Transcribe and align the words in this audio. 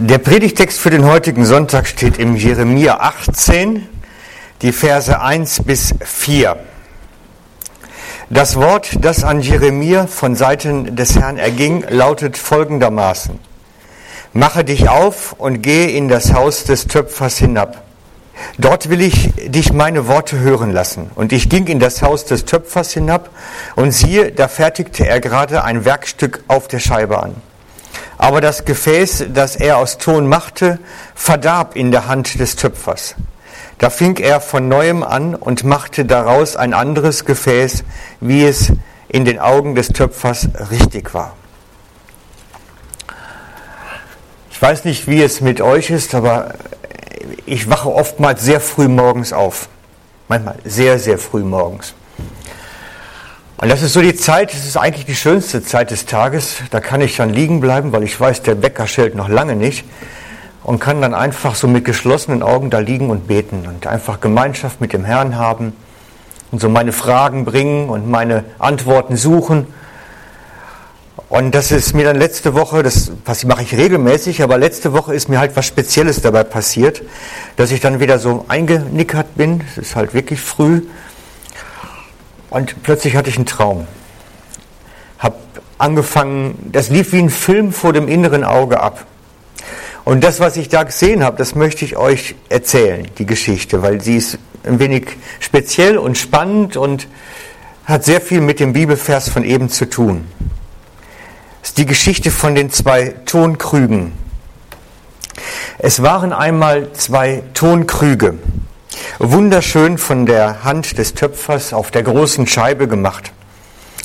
Der 0.00 0.18
Predigtext 0.18 0.78
für 0.78 0.90
den 0.90 1.04
heutigen 1.06 1.44
Sonntag 1.44 1.88
steht 1.88 2.18
im 2.18 2.36
Jeremia 2.36 3.00
18, 3.00 3.84
die 4.62 4.70
Verse 4.70 5.20
1 5.20 5.64
bis 5.64 5.92
4. 6.04 6.56
Das 8.30 8.54
Wort, 8.54 8.90
das 9.00 9.24
an 9.24 9.40
Jeremia 9.40 10.06
von 10.06 10.36
Seiten 10.36 10.94
des 10.94 11.18
Herrn 11.18 11.36
erging, 11.36 11.84
lautet 11.88 12.38
folgendermaßen. 12.38 13.40
Mache 14.32 14.62
dich 14.62 14.88
auf 14.88 15.32
und 15.32 15.62
gehe 15.62 15.88
in 15.88 16.06
das 16.06 16.32
Haus 16.32 16.62
des 16.62 16.86
Töpfers 16.86 17.38
hinab. 17.38 17.82
Dort 18.56 18.90
will 18.90 19.00
ich 19.00 19.32
dich 19.48 19.72
meine 19.72 20.06
Worte 20.06 20.38
hören 20.38 20.70
lassen. 20.70 21.10
Und 21.16 21.32
ich 21.32 21.48
ging 21.48 21.66
in 21.66 21.80
das 21.80 22.02
Haus 22.02 22.24
des 22.24 22.44
Töpfers 22.44 22.92
hinab 22.92 23.30
und 23.74 23.90
siehe, 23.90 24.30
da 24.30 24.46
fertigte 24.46 25.08
er 25.08 25.18
gerade 25.18 25.64
ein 25.64 25.84
Werkstück 25.84 26.44
auf 26.46 26.68
der 26.68 26.78
Scheibe 26.78 27.20
an. 27.20 27.47
Aber 28.18 28.40
das 28.40 28.64
Gefäß, 28.64 29.26
das 29.32 29.56
er 29.56 29.78
aus 29.78 29.96
Ton 29.96 30.28
machte, 30.28 30.80
verdarb 31.14 31.76
in 31.76 31.92
der 31.92 32.08
Hand 32.08 32.38
des 32.40 32.56
Töpfers. 32.56 33.14
Da 33.78 33.90
fing 33.90 34.16
er 34.16 34.40
von 34.40 34.66
neuem 34.66 35.04
an 35.04 35.36
und 35.36 35.62
machte 35.62 36.04
daraus 36.04 36.56
ein 36.56 36.74
anderes 36.74 37.24
Gefäß, 37.24 37.84
wie 38.20 38.44
es 38.44 38.72
in 39.08 39.24
den 39.24 39.38
Augen 39.38 39.76
des 39.76 39.88
Töpfers 39.88 40.48
richtig 40.72 41.14
war. 41.14 41.36
Ich 44.50 44.60
weiß 44.60 44.84
nicht, 44.84 45.06
wie 45.06 45.22
es 45.22 45.40
mit 45.40 45.60
euch 45.60 45.90
ist, 45.90 46.16
aber 46.16 46.54
ich 47.46 47.70
wache 47.70 47.92
oftmals 47.92 48.42
sehr 48.42 48.60
früh 48.60 48.88
morgens 48.88 49.32
auf. 49.32 49.68
Manchmal 50.26 50.56
sehr, 50.64 50.98
sehr 50.98 51.18
früh 51.18 51.44
morgens. 51.44 51.94
Und 53.60 53.68
das 53.70 53.82
ist 53.82 53.92
so 53.92 54.00
die 54.00 54.14
Zeit, 54.14 54.52
das 54.52 54.64
ist 54.64 54.76
eigentlich 54.76 55.04
die 55.04 55.16
schönste 55.16 55.64
Zeit 55.64 55.90
des 55.90 56.06
Tages. 56.06 56.58
Da 56.70 56.78
kann 56.78 57.00
ich 57.00 57.16
dann 57.16 57.30
liegen 57.30 57.58
bleiben, 57.58 57.90
weil 57.90 58.04
ich 58.04 58.18
weiß, 58.18 58.42
der 58.42 58.62
Wecker 58.62 58.86
schält 58.86 59.16
noch 59.16 59.28
lange 59.28 59.56
nicht. 59.56 59.84
Und 60.62 60.78
kann 60.78 61.02
dann 61.02 61.12
einfach 61.12 61.56
so 61.56 61.66
mit 61.66 61.84
geschlossenen 61.84 62.44
Augen 62.44 62.70
da 62.70 62.78
liegen 62.78 63.10
und 63.10 63.26
beten 63.26 63.66
und 63.66 63.88
einfach 63.88 64.20
Gemeinschaft 64.20 64.80
mit 64.80 64.92
dem 64.92 65.04
Herrn 65.04 65.36
haben 65.36 65.72
und 66.52 66.60
so 66.60 66.68
meine 66.68 66.92
Fragen 66.92 67.44
bringen 67.44 67.88
und 67.88 68.08
meine 68.08 68.44
Antworten 68.60 69.16
suchen. 69.16 69.66
Und 71.28 71.52
das 71.54 71.72
ist 71.72 71.94
mir 71.94 72.04
dann 72.04 72.16
letzte 72.16 72.54
Woche, 72.54 72.84
das 72.84 73.10
mache 73.44 73.62
ich 73.62 73.76
regelmäßig, 73.76 74.42
aber 74.42 74.56
letzte 74.56 74.92
Woche 74.92 75.14
ist 75.14 75.28
mir 75.28 75.40
halt 75.40 75.56
was 75.56 75.66
Spezielles 75.66 76.20
dabei 76.20 76.44
passiert, 76.44 77.02
dass 77.56 77.72
ich 77.72 77.80
dann 77.80 77.98
wieder 77.98 78.20
so 78.20 78.44
eingenickert 78.46 79.34
bin. 79.34 79.64
Es 79.68 79.78
ist 79.78 79.96
halt 79.96 80.14
wirklich 80.14 80.40
früh 80.40 80.82
und 82.50 82.82
plötzlich 82.82 83.16
hatte 83.16 83.30
ich 83.30 83.36
einen 83.36 83.46
Traum. 83.46 83.86
Hab 85.18 85.38
angefangen, 85.78 86.70
das 86.72 86.88
lief 86.90 87.12
wie 87.12 87.18
ein 87.18 87.30
Film 87.30 87.72
vor 87.72 87.92
dem 87.92 88.08
inneren 88.08 88.44
Auge 88.44 88.80
ab. 88.80 89.06
Und 90.04 90.24
das, 90.24 90.40
was 90.40 90.56
ich 90.56 90.68
da 90.68 90.84
gesehen 90.84 91.22
habe, 91.22 91.36
das 91.36 91.54
möchte 91.54 91.84
ich 91.84 91.96
euch 91.96 92.34
erzählen, 92.48 93.06
die 93.18 93.26
Geschichte, 93.26 93.82
weil 93.82 94.00
sie 94.00 94.16
ist 94.16 94.38
ein 94.64 94.78
wenig 94.78 95.08
speziell 95.40 95.98
und 95.98 96.16
spannend 96.16 96.76
und 96.76 97.08
hat 97.84 98.04
sehr 98.04 98.20
viel 98.20 98.40
mit 98.40 98.60
dem 98.60 98.72
Bibelvers 98.72 99.28
von 99.28 99.44
eben 99.44 99.68
zu 99.68 99.88
tun. 99.88 100.26
Das 101.60 101.70
ist 101.70 101.78
die 101.78 101.86
Geschichte 101.86 102.30
von 102.30 102.54
den 102.54 102.70
zwei 102.70 103.14
Tonkrügen. 103.26 104.12
Es 105.78 106.02
waren 106.02 106.32
einmal 106.32 106.92
zwei 106.94 107.42
Tonkrüge 107.54 108.38
wunderschön 109.18 109.98
von 109.98 110.26
der 110.26 110.64
Hand 110.64 110.98
des 110.98 111.14
Töpfers 111.14 111.72
auf 111.72 111.90
der 111.90 112.02
großen 112.02 112.46
Scheibe 112.46 112.88
gemacht. 112.88 113.32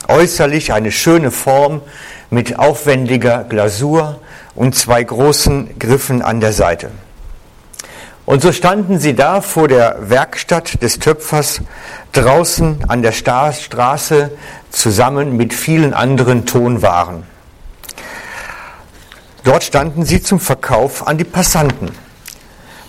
Äußerlich 0.07 0.73
eine 0.73 0.91
schöne 0.91 1.31
Form 1.31 1.81
mit 2.29 2.59
aufwendiger 2.59 3.43
Glasur 3.43 4.19
und 4.55 4.75
zwei 4.75 5.03
großen 5.03 5.79
Griffen 5.79 6.21
an 6.21 6.39
der 6.39 6.53
Seite. 6.53 6.91
Und 8.25 8.41
so 8.41 8.51
standen 8.51 8.99
sie 8.99 9.15
da 9.15 9.41
vor 9.41 9.67
der 9.67 10.09
Werkstatt 10.09 10.81
des 10.81 10.99
Töpfers 10.99 11.61
draußen 12.13 12.85
an 12.87 13.01
der 13.01 13.11
Straße 13.11 14.31
zusammen 14.71 15.35
mit 15.35 15.53
vielen 15.53 15.93
anderen 15.93 16.45
Tonwaren. 16.45 17.23
Dort 19.43 19.63
standen 19.65 20.05
sie 20.05 20.21
zum 20.21 20.39
Verkauf 20.39 21.05
an 21.05 21.17
die 21.17 21.25
Passanten. 21.25 21.91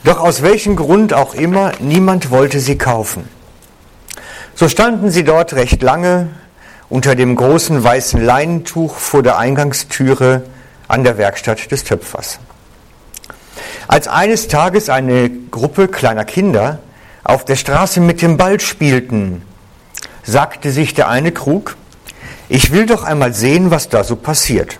Doch 0.04 0.20
aus 0.20 0.42
welchem 0.42 0.76
Grund 0.76 1.14
auch 1.14 1.34
immer, 1.34 1.72
niemand 1.80 2.30
wollte 2.30 2.60
sie 2.60 2.76
kaufen. 2.76 3.26
So 4.54 4.68
standen 4.68 5.10
sie 5.10 5.24
dort 5.24 5.54
recht 5.54 5.82
lange 5.82 6.28
unter 6.90 7.14
dem 7.14 7.34
großen 7.34 7.82
weißen 7.82 8.22
Leinentuch 8.22 8.96
vor 8.96 9.22
der 9.22 9.38
Eingangstüre 9.38 10.42
an 10.88 11.04
der 11.04 11.16
Werkstatt 11.16 11.70
des 11.70 11.84
Töpfers. 11.84 12.38
Als 13.88 14.06
eines 14.06 14.46
Tages 14.48 14.90
eine 14.90 15.30
Gruppe 15.30 15.88
kleiner 15.88 16.26
Kinder 16.26 16.80
auf 17.24 17.46
der 17.46 17.56
Straße 17.56 18.00
mit 18.00 18.20
dem 18.20 18.36
Ball 18.36 18.60
spielten, 18.60 19.40
sagte 20.22 20.70
sich 20.70 20.92
der 20.92 21.08
eine 21.08 21.32
Krug, 21.32 21.76
ich 22.50 22.72
will 22.72 22.84
doch 22.84 23.04
einmal 23.04 23.32
sehen, 23.32 23.70
was 23.70 23.88
da 23.88 24.04
so 24.04 24.16
passiert. 24.16 24.78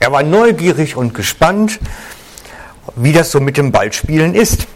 Er 0.00 0.10
war 0.10 0.24
neugierig 0.24 0.96
und 0.96 1.14
gespannt 1.14 1.78
wie 2.96 3.12
das 3.12 3.30
so 3.30 3.40
mit 3.40 3.56
dem 3.56 3.72
Ballspielen 3.72 4.34
ist. 4.34 4.66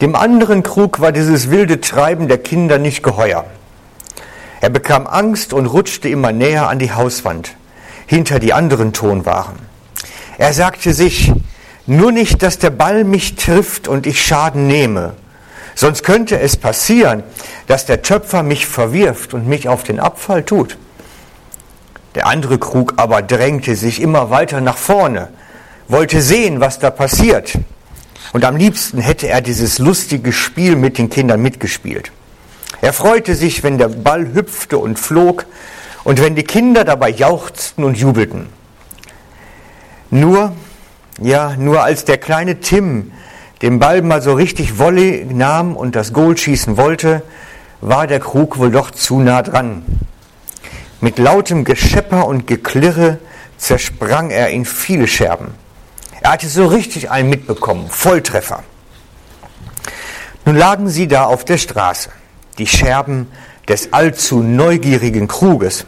Dem 0.00 0.16
anderen 0.16 0.62
Krug 0.62 1.00
war 1.00 1.12
dieses 1.12 1.50
wilde 1.50 1.80
Treiben 1.80 2.26
der 2.26 2.38
Kinder 2.38 2.78
nicht 2.78 3.02
geheuer. 3.02 3.44
Er 4.60 4.70
bekam 4.70 5.06
Angst 5.06 5.52
und 5.52 5.66
rutschte 5.66 6.08
immer 6.08 6.32
näher 6.32 6.68
an 6.68 6.78
die 6.78 6.92
Hauswand, 6.92 7.54
hinter 8.06 8.38
die 8.38 8.52
anderen 8.52 8.92
Tonwaren. 8.92 9.56
Er 10.38 10.52
sagte 10.52 10.92
sich, 10.92 11.32
nur 11.86 12.12
nicht, 12.12 12.42
dass 12.42 12.58
der 12.58 12.70
Ball 12.70 13.04
mich 13.04 13.36
trifft 13.36 13.88
und 13.88 14.06
ich 14.06 14.24
Schaden 14.24 14.66
nehme. 14.66 15.14
Sonst 15.74 16.02
könnte 16.02 16.40
es 16.40 16.56
passieren, 16.56 17.22
dass 17.66 17.86
der 17.86 18.02
Töpfer 18.02 18.42
mich 18.42 18.66
verwirft 18.66 19.34
und 19.34 19.46
mich 19.46 19.68
auf 19.68 19.84
den 19.84 20.00
Abfall 20.00 20.42
tut. 20.42 20.76
Der 22.14 22.26
andere 22.26 22.58
Krug 22.58 22.94
aber 22.96 23.22
drängte 23.22 23.76
sich 23.76 24.00
immer 24.00 24.30
weiter 24.30 24.60
nach 24.60 24.76
vorne, 24.76 25.28
wollte 25.88 26.22
sehen, 26.22 26.60
was 26.60 26.78
da 26.78 26.90
passiert. 26.90 27.58
Und 28.32 28.44
am 28.44 28.56
liebsten 28.56 29.00
hätte 29.00 29.28
er 29.28 29.40
dieses 29.40 29.78
lustige 29.78 30.32
Spiel 30.32 30.76
mit 30.76 30.98
den 30.98 31.08
Kindern 31.08 31.40
mitgespielt. 31.40 32.12
Er 32.80 32.92
freute 32.92 33.34
sich, 33.34 33.62
wenn 33.62 33.78
der 33.78 33.88
Ball 33.88 34.34
hüpfte 34.34 34.78
und 34.78 34.98
flog 34.98 35.46
und 36.04 36.22
wenn 36.22 36.36
die 36.36 36.44
Kinder 36.44 36.84
dabei 36.84 37.10
jauchzten 37.10 37.84
und 37.84 37.96
jubelten. 37.96 38.46
Nur, 40.10 40.52
ja, 41.20 41.56
nur 41.56 41.82
als 41.82 42.04
der 42.04 42.18
kleine 42.18 42.60
Tim 42.60 43.12
den 43.62 43.80
Ball 43.80 44.02
mal 44.02 44.22
so 44.22 44.34
richtig 44.34 44.78
Wolle 44.78 45.26
nahm 45.26 45.74
und 45.74 45.96
das 45.96 46.12
Goal 46.12 46.36
schießen 46.36 46.76
wollte, 46.76 47.22
war 47.80 48.06
der 48.06 48.20
Krug 48.20 48.58
wohl 48.58 48.70
doch 48.70 48.90
zu 48.90 49.18
nah 49.18 49.42
dran. 49.42 49.82
Mit 51.00 51.18
lautem 51.18 51.64
Geschepper 51.64 52.26
und 52.26 52.46
Geklirre 52.46 53.18
zersprang 53.56 54.30
er 54.30 54.50
in 54.50 54.64
viele 54.64 55.08
Scherben. 55.08 55.48
Er 56.20 56.32
hatte 56.32 56.48
so 56.48 56.66
richtig 56.66 57.10
einen 57.10 57.30
mitbekommen, 57.30 57.88
Volltreffer. 57.88 58.62
Nun 60.44 60.56
lagen 60.56 60.88
sie 60.88 61.08
da 61.08 61.24
auf 61.24 61.44
der 61.44 61.58
Straße, 61.58 62.10
die 62.58 62.66
Scherben 62.66 63.28
des 63.68 63.92
allzu 63.92 64.42
neugierigen 64.42 65.28
Kruges. 65.28 65.84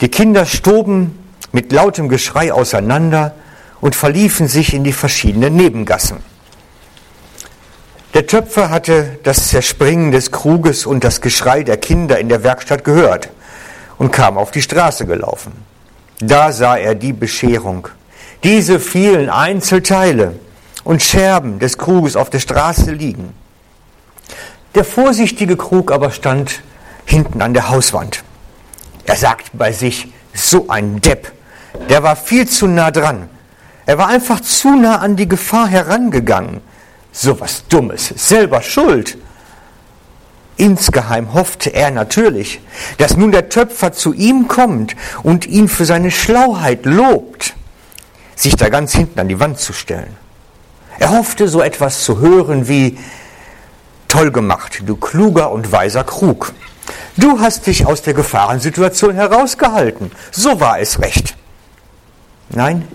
Die 0.00 0.08
Kinder 0.08 0.46
stoben 0.46 1.18
mit 1.52 1.72
lautem 1.72 2.08
Geschrei 2.08 2.52
auseinander 2.52 3.34
und 3.80 3.94
verliefen 3.94 4.48
sich 4.48 4.74
in 4.74 4.84
die 4.84 4.92
verschiedenen 4.92 5.56
Nebengassen. 5.56 6.18
Der 8.14 8.26
Töpfer 8.26 8.70
hatte 8.70 9.18
das 9.24 9.48
Zerspringen 9.48 10.12
des 10.12 10.30
Kruges 10.30 10.86
und 10.86 11.02
das 11.02 11.20
Geschrei 11.20 11.64
der 11.64 11.76
Kinder 11.76 12.18
in 12.20 12.28
der 12.28 12.44
Werkstatt 12.44 12.84
gehört 12.84 13.28
und 13.98 14.12
kam 14.12 14.38
auf 14.38 14.52
die 14.52 14.62
Straße 14.62 15.04
gelaufen. 15.04 15.52
Da 16.20 16.52
sah 16.52 16.76
er 16.76 16.94
die 16.94 17.12
Bescherung 17.12 17.88
diese 18.44 18.78
vielen 18.78 19.30
Einzelteile 19.30 20.34
und 20.84 21.02
Scherben 21.02 21.58
des 21.58 21.78
Kruges 21.78 22.14
auf 22.14 22.28
der 22.28 22.40
Straße 22.40 22.92
liegen. 22.92 23.32
Der 24.74 24.84
vorsichtige 24.84 25.56
Krug 25.56 25.90
aber 25.90 26.10
stand 26.10 26.60
hinten 27.06 27.40
an 27.40 27.54
der 27.54 27.70
Hauswand. 27.70 28.22
Er 29.06 29.16
sagt 29.16 29.50
bei 29.54 29.72
sich, 29.72 30.08
so 30.34 30.68
ein 30.68 31.00
Depp, 31.00 31.32
der 31.88 32.02
war 32.02 32.16
viel 32.16 32.46
zu 32.46 32.66
nah 32.66 32.90
dran. 32.90 33.30
Er 33.86 33.96
war 33.98 34.08
einfach 34.08 34.40
zu 34.40 34.76
nah 34.76 34.96
an 34.96 35.16
die 35.16 35.28
Gefahr 35.28 35.66
herangegangen. 35.66 36.60
So 37.12 37.40
was 37.40 37.66
Dummes, 37.68 38.12
selber 38.16 38.60
schuld. 38.60 39.16
Insgeheim 40.56 41.32
hoffte 41.32 41.72
er 41.72 41.90
natürlich, 41.90 42.60
dass 42.98 43.16
nun 43.16 43.32
der 43.32 43.48
Töpfer 43.48 43.92
zu 43.92 44.12
ihm 44.12 44.48
kommt 44.48 44.96
und 45.22 45.46
ihn 45.46 45.68
für 45.68 45.84
seine 45.84 46.10
Schlauheit 46.10 46.84
lobt 46.84 47.54
sich 48.36 48.56
da 48.56 48.68
ganz 48.68 48.92
hinten 48.92 49.20
an 49.20 49.28
die 49.28 49.40
Wand 49.40 49.58
zu 49.58 49.72
stellen. 49.72 50.16
Er 50.98 51.10
hoffte 51.10 51.48
so 51.48 51.60
etwas 51.60 52.04
zu 52.04 52.18
hören 52.18 52.68
wie, 52.68 52.98
toll 54.08 54.30
gemacht, 54.30 54.82
du 54.86 54.96
kluger 54.96 55.50
und 55.50 55.72
weiser 55.72 56.04
Krug. 56.04 56.52
Du 57.16 57.40
hast 57.40 57.66
dich 57.66 57.86
aus 57.86 58.02
der 58.02 58.14
Gefahrensituation 58.14 59.14
herausgehalten. 59.14 60.10
So 60.30 60.60
war 60.60 60.78
es 60.80 61.00
recht. 61.00 61.36
Nein, 62.50 62.86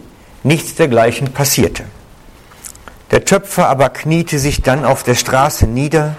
nichts 0.43 0.75
dergleichen 0.75 1.33
passierte. 1.33 1.83
Der 3.11 3.25
Töpfer 3.25 3.67
aber 3.67 3.89
kniete 3.89 4.39
sich 4.39 4.61
dann 4.61 4.85
auf 4.85 5.03
der 5.03 5.15
Straße 5.15 5.67
nieder 5.67 6.15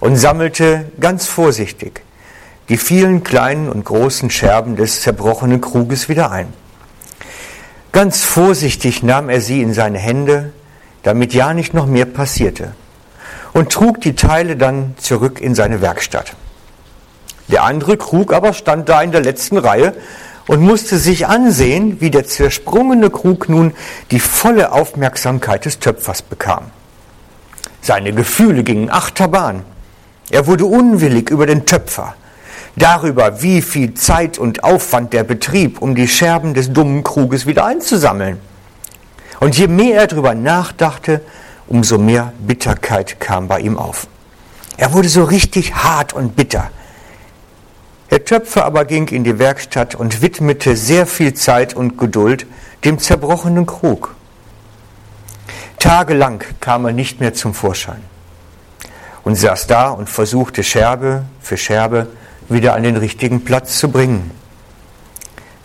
und 0.00 0.16
sammelte 0.16 0.90
ganz 0.98 1.26
vorsichtig 1.26 2.02
die 2.68 2.76
vielen 2.76 3.22
kleinen 3.22 3.68
und 3.68 3.84
großen 3.84 4.30
Scherben 4.30 4.76
des 4.76 5.02
zerbrochenen 5.02 5.60
Kruges 5.60 6.08
wieder 6.08 6.30
ein. 6.30 6.52
Ganz 7.92 8.24
vorsichtig 8.24 9.02
nahm 9.02 9.28
er 9.28 9.42
sie 9.42 9.60
in 9.60 9.74
seine 9.74 9.98
Hände, 9.98 10.52
damit 11.02 11.34
ja 11.34 11.52
nicht 11.52 11.74
noch 11.74 11.86
mehr 11.86 12.06
passierte, 12.06 12.72
und 13.52 13.70
trug 13.70 14.00
die 14.00 14.14
Teile 14.14 14.56
dann 14.56 14.94
zurück 14.96 15.40
in 15.40 15.54
seine 15.54 15.82
Werkstatt. 15.82 16.34
Der 17.48 17.64
andere 17.64 17.98
Krug 17.98 18.32
aber 18.32 18.54
stand 18.54 18.88
da 18.88 19.02
in 19.02 19.12
der 19.12 19.20
letzten 19.20 19.58
Reihe 19.58 19.92
und 20.46 20.62
musste 20.62 20.96
sich 20.96 21.26
ansehen, 21.26 22.00
wie 22.00 22.10
der 22.10 22.24
zersprungene 22.24 23.10
Krug 23.10 23.50
nun 23.50 23.74
die 24.10 24.20
volle 24.20 24.72
Aufmerksamkeit 24.72 25.66
des 25.66 25.78
Töpfers 25.78 26.22
bekam. 26.22 26.70
Seine 27.82 28.12
Gefühle 28.12 28.64
gingen 28.64 28.90
achterbahn. 28.90 29.64
Er 30.30 30.46
wurde 30.46 30.64
unwillig 30.64 31.28
über 31.28 31.46
den 31.46 31.66
Töpfer, 31.66 32.14
darüber, 32.76 33.42
wie 33.42 33.62
viel 33.62 33.94
Zeit 33.94 34.38
und 34.38 34.64
Aufwand 34.64 35.12
der 35.12 35.24
Betrieb, 35.24 35.80
um 35.80 35.94
die 35.94 36.08
Scherben 36.08 36.54
des 36.54 36.72
dummen 36.72 37.04
Kruges 37.04 37.46
wieder 37.46 37.64
einzusammeln. 37.64 38.38
Und 39.40 39.56
je 39.56 39.66
mehr 39.66 40.02
er 40.02 40.06
darüber 40.06 40.34
nachdachte, 40.34 41.20
umso 41.66 41.98
mehr 41.98 42.32
Bitterkeit 42.38 43.20
kam 43.20 43.48
bei 43.48 43.60
ihm 43.60 43.78
auf. 43.78 44.06
Er 44.76 44.92
wurde 44.92 45.08
so 45.08 45.24
richtig 45.24 45.74
hart 45.74 46.12
und 46.12 46.36
bitter. 46.36 46.70
Der 48.10 48.24
Töpfer 48.24 48.64
aber 48.64 48.84
ging 48.84 49.08
in 49.08 49.24
die 49.24 49.38
Werkstatt 49.38 49.94
und 49.94 50.22
widmete 50.22 50.76
sehr 50.76 51.06
viel 51.06 51.34
Zeit 51.34 51.74
und 51.74 51.98
Geduld 51.98 52.46
dem 52.84 52.98
zerbrochenen 52.98 53.64
Krug. 53.64 54.14
Tagelang 55.78 56.44
kam 56.60 56.84
er 56.84 56.92
nicht 56.92 57.20
mehr 57.20 57.34
zum 57.34 57.54
Vorschein 57.54 58.02
und 59.24 59.36
saß 59.36 59.66
da 59.66 59.90
und 59.90 60.08
versuchte 60.08 60.62
Scherbe 60.62 61.24
für 61.40 61.56
Scherbe 61.56 62.08
wieder 62.48 62.74
an 62.74 62.82
den 62.82 62.96
richtigen 62.96 63.44
Platz 63.44 63.78
zu 63.78 63.90
bringen. 63.90 64.30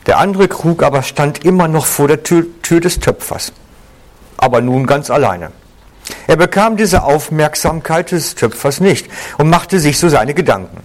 Der 0.06 0.20
andere 0.20 0.48
Krug 0.48 0.84
aber 0.84 1.04
stand 1.04 1.44
immer 1.44 1.68
noch 1.68 1.86
vor 1.86 2.08
der 2.08 2.24
Tür, 2.24 2.46
Tür 2.62 2.80
des 2.80 3.00
Töpfers, 3.00 3.52
aber 4.38 4.62
nun 4.62 4.86
ganz 4.86 5.10
alleine. 5.10 5.52
Er 6.28 6.38
bekam 6.38 6.78
diese 6.78 7.04
Aufmerksamkeit 7.04 8.12
des 8.12 8.36
Töpfers 8.36 8.80
nicht 8.80 9.08
und 9.38 9.50
machte 9.50 9.80
sich 9.80 10.00
so 10.00 10.08
seine 10.08 10.34
Gedanken. 10.34 10.82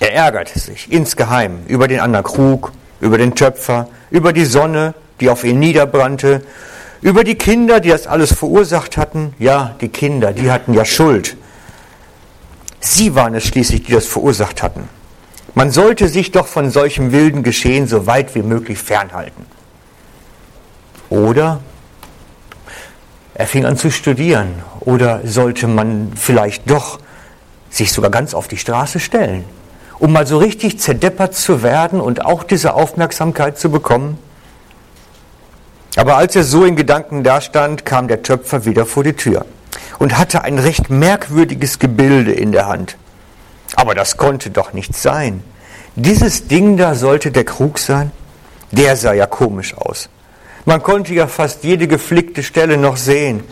Er 0.00 0.14
ärgerte 0.14 0.58
sich 0.58 0.90
insgeheim 0.90 1.64
über 1.66 1.88
den 1.88 2.00
anderen 2.00 2.24
Krug, 2.24 2.72
über 3.00 3.18
den 3.18 3.34
Töpfer, 3.34 3.88
über 4.10 4.32
die 4.32 4.44
Sonne, 4.44 4.94
die 5.20 5.28
auf 5.28 5.44
ihn 5.44 5.58
niederbrannte, 5.58 6.42
über 7.00 7.24
die 7.24 7.34
Kinder, 7.34 7.80
die 7.80 7.90
das 7.90 8.06
alles 8.06 8.32
verursacht 8.32 8.96
hatten. 8.96 9.34
Ja, 9.38 9.74
die 9.80 9.88
Kinder, 9.88 10.32
die 10.32 10.50
hatten 10.50 10.72
ja 10.72 10.84
Schuld. 10.84 11.36
Sie 12.80 13.14
waren 13.14 13.34
es 13.34 13.44
schließlich, 13.44 13.84
die 13.84 13.92
das 13.92 14.06
verursacht 14.06 14.62
hatten. 14.62 14.88
Man 15.54 15.70
sollte 15.70 16.08
sich 16.08 16.30
doch 16.30 16.46
von 16.46 16.70
solchem 16.70 17.12
wilden 17.12 17.42
Geschehen 17.42 17.86
so 17.86 18.06
weit 18.06 18.34
wie 18.34 18.42
möglich 18.42 18.78
fernhalten. 18.78 19.46
Oder 21.10 21.60
er 23.34 23.46
fing 23.46 23.64
an 23.64 23.76
zu 23.76 23.90
studieren. 23.90 24.62
Oder 24.80 25.20
sollte 25.24 25.66
man 25.66 26.12
vielleicht 26.14 26.70
doch 26.70 27.00
sich 27.70 27.92
sogar 27.92 28.10
ganz 28.10 28.34
auf 28.34 28.48
die 28.48 28.56
Straße 28.56 29.00
stellen 29.00 29.44
um 29.98 30.12
mal 30.12 30.26
so 30.26 30.38
richtig 30.38 30.78
zerdeppert 30.78 31.34
zu 31.34 31.62
werden 31.62 32.00
und 32.00 32.24
auch 32.24 32.44
diese 32.44 32.74
Aufmerksamkeit 32.74 33.58
zu 33.58 33.70
bekommen? 33.70 34.18
Aber 35.96 36.16
als 36.16 36.36
er 36.36 36.44
so 36.44 36.64
in 36.64 36.76
Gedanken 36.76 37.24
dastand, 37.24 37.84
kam 37.84 38.06
der 38.06 38.22
Töpfer 38.22 38.64
wieder 38.64 38.86
vor 38.86 39.02
die 39.02 39.14
Tür 39.14 39.44
und 39.98 40.18
hatte 40.18 40.42
ein 40.42 40.58
recht 40.58 40.90
merkwürdiges 40.90 41.78
Gebilde 41.78 42.32
in 42.32 42.52
der 42.52 42.66
Hand. 42.66 42.96
Aber 43.76 43.94
das 43.94 44.16
konnte 44.16 44.50
doch 44.50 44.72
nicht 44.72 44.96
sein. 44.96 45.42
Dieses 45.96 46.46
Ding 46.46 46.76
da 46.76 46.94
sollte 46.94 47.30
der 47.30 47.44
Krug 47.44 47.78
sein? 47.78 48.12
Der 48.70 48.96
sah 48.96 49.12
ja 49.12 49.26
komisch 49.26 49.74
aus. 49.76 50.08
Man 50.64 50.82
konnte 50.82 51.14
ja 51.14 51.26
fast 51.26 51.64
jede 51.64 51.88
geflickte 51.88 52.42
Stelle 52.42 52.76
noch 52.76 52.96
sehen. 52.96 53.42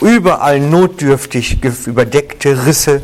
Überall 0.00 0.60
notdürftig 0.60 1.62
überdeckte 1.86 2.66
Risse, 2.66 3.02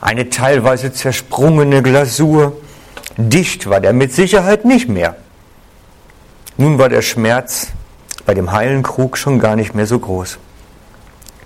eine 0.00 0.30
teilweise 0.30 0.92
zersprungene 0.92 1.82
Glasur. 1.82 2.56
Dicht 3.16 3.68
war 3.68 3.80
der 3.80 3.92
mit 3.92 4.12
Sicherheit 4.12 4.64
nicht 4.64 4.88
mehr. 4.88 5.16
Nun 6.56 6.78
war 6.78 6.88
der 6.88 7.02
Schmerz 7.02 7.68
bei 8.24 8.34
dem 8.34 8.52
heilen 8.52 8.82
Krug 8.82 9.18
schon 9.18 9.40
gar 9.40 9.56
nicht 9.56 9.74
mehr 9.74 9.86
so 9.86 9.98
groß. 9.98 10.38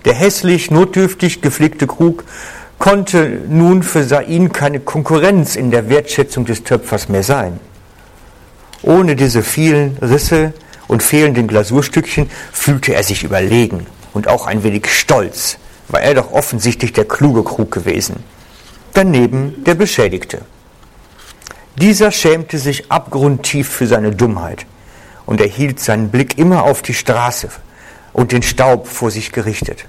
Der 0.05 0.13
hässlich, 0.13 0.71
notdürftig 0.71 1.41
geflickte 1.41 1.87
Krug 1.87 2.23
konnte 2.77 3.41
nun 3.47 3.83
für 3.83 4.03
Sain 4.03 4.51
keine 4.51 4.79
Konkurrenz 4.79 5.55
in 5.55 5.71
der 5.71 5.89
Wertschätzung 5.89 6.45
des 6.45 6.63
Töpfers 6.63 7.09
mehr 7.09 7.23
sein. 7.23 7.59
Ohne 8.81 9.15
diese 9.15 9.41
vielen 9.41 9.97
Risse 9.97 10.53
und 10.87 11.01
fehlenden 11.01 11.47
Glasurstückchen 11.47 12.29
fühlte 12.51 12.93
er 12.93 13.03
sich 13.03 13.23
überlegen 13.23 13.87
und 14.13 14.27
auch 14.27 14.45
ein 14.45 14.63
wenig 14.63 14.87
stolz, 14.87 15.57
war 15.87 16.01
er 16.01 16.13
doch 16.13 16.31
offensichtlich 16.31 16.93
der 16.93 17.05
kluge 17.05 17.43
Krug 17.43 17.71
gewesen 17.71 18.23
daneben 18.95 19.63
der 19.65 19.75
Beschädigte. 19.75 20.41
Dieser 21.75 22.11
schämte 22.11 22.57
sich 22.57 22.91
abgrundtief 22.91 23.69
für 23.69 23.87
seine 23.87 24.11
Dummheit 24.11 24.65
und 25.25 25.41
er 25.41 25.47
hielt 25.47 25.79
seinen 25.79 26.09
Blick 26.09 26.37
immer 26.37 26.63
auf 26.63 26.81
die 26.81 26.93
Straße 26.93 27.49
und 28.13 28.31
den 28.31 28.41
Staub 28.41 28.87
vor 28.87 29.11
sich 29.11 29.33
gerichtet. 29.33 29.85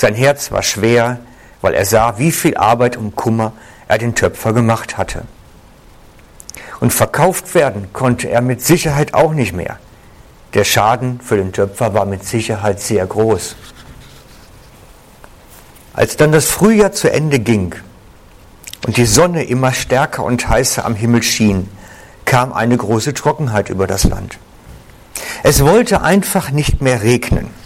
Sein 0.00 0.14
Herz 0.14 0.50
war 0.50 0.62
schwer, 0.62 1.18
weil 1.60 1.74
er 1.74 1.84
sah, 1.84 2.16
wie 2.16 2.32
viel 2.32 2.56
Arbeit 2.56 2.96
und 2.96 3.16
Kummer 3.16 3.52
er 3.86 3.98
den 3.98 4.14
Töpfer 4.14 4.54
gemacht 4.54 4.96
hatte. 4.96 5.24
Und 6.80 6.90
verkauft 6.90 7.54
werden 7.54 7.92
konnte 7.92 8.30
er 8.30 8.40
mit 8.40 8.62
Sicherheit 8.62 9.12
auch 9.12 9.34
nicht 9.34 9.52
mehr. 9.52 9.78
Der 10.54 10.64
Schaden 10.64 11.20
für 11.20 11.36
den 11.36 11.52
Töpfer 11.52 11.92
war 11.92 12.06
mit 12.06 12.24
Sicherheit 12.24 12.80
sehr 12.80 13.04
groß. 13.04 13.56
Als 15.92 16.16
dann 16.16 16.32
das 16.32 16.46
Frühjahr 16.46 16.92
zu 16.92 17.12
Ende 17.12 17.38
ging 17.38 17.74
und 18.86 18.96
die 18.96 19.04
Sonne 19.04 19.44
immer 19.44 19.74
stärker 19.74 20.24
und 20.24 20.48
heißer 20.48 20.82
am 20.82 20.94
Himmel 20.94 21.22
schien, 21.22 21.68
kam 22.24 22.54
eine 22.54 22.78
große 22.78 23.12
Trockenheit 23.12 23.68
über 23.68 23.86
das 23.86 24.04
Land. 24.04 24.38
Es 25.42 25.62
wollte 25.62 26.00
einfach 26.00 26.52
nicht 26.52 26.80
mehr 26.80 27.02
regnen. 27.02 27.59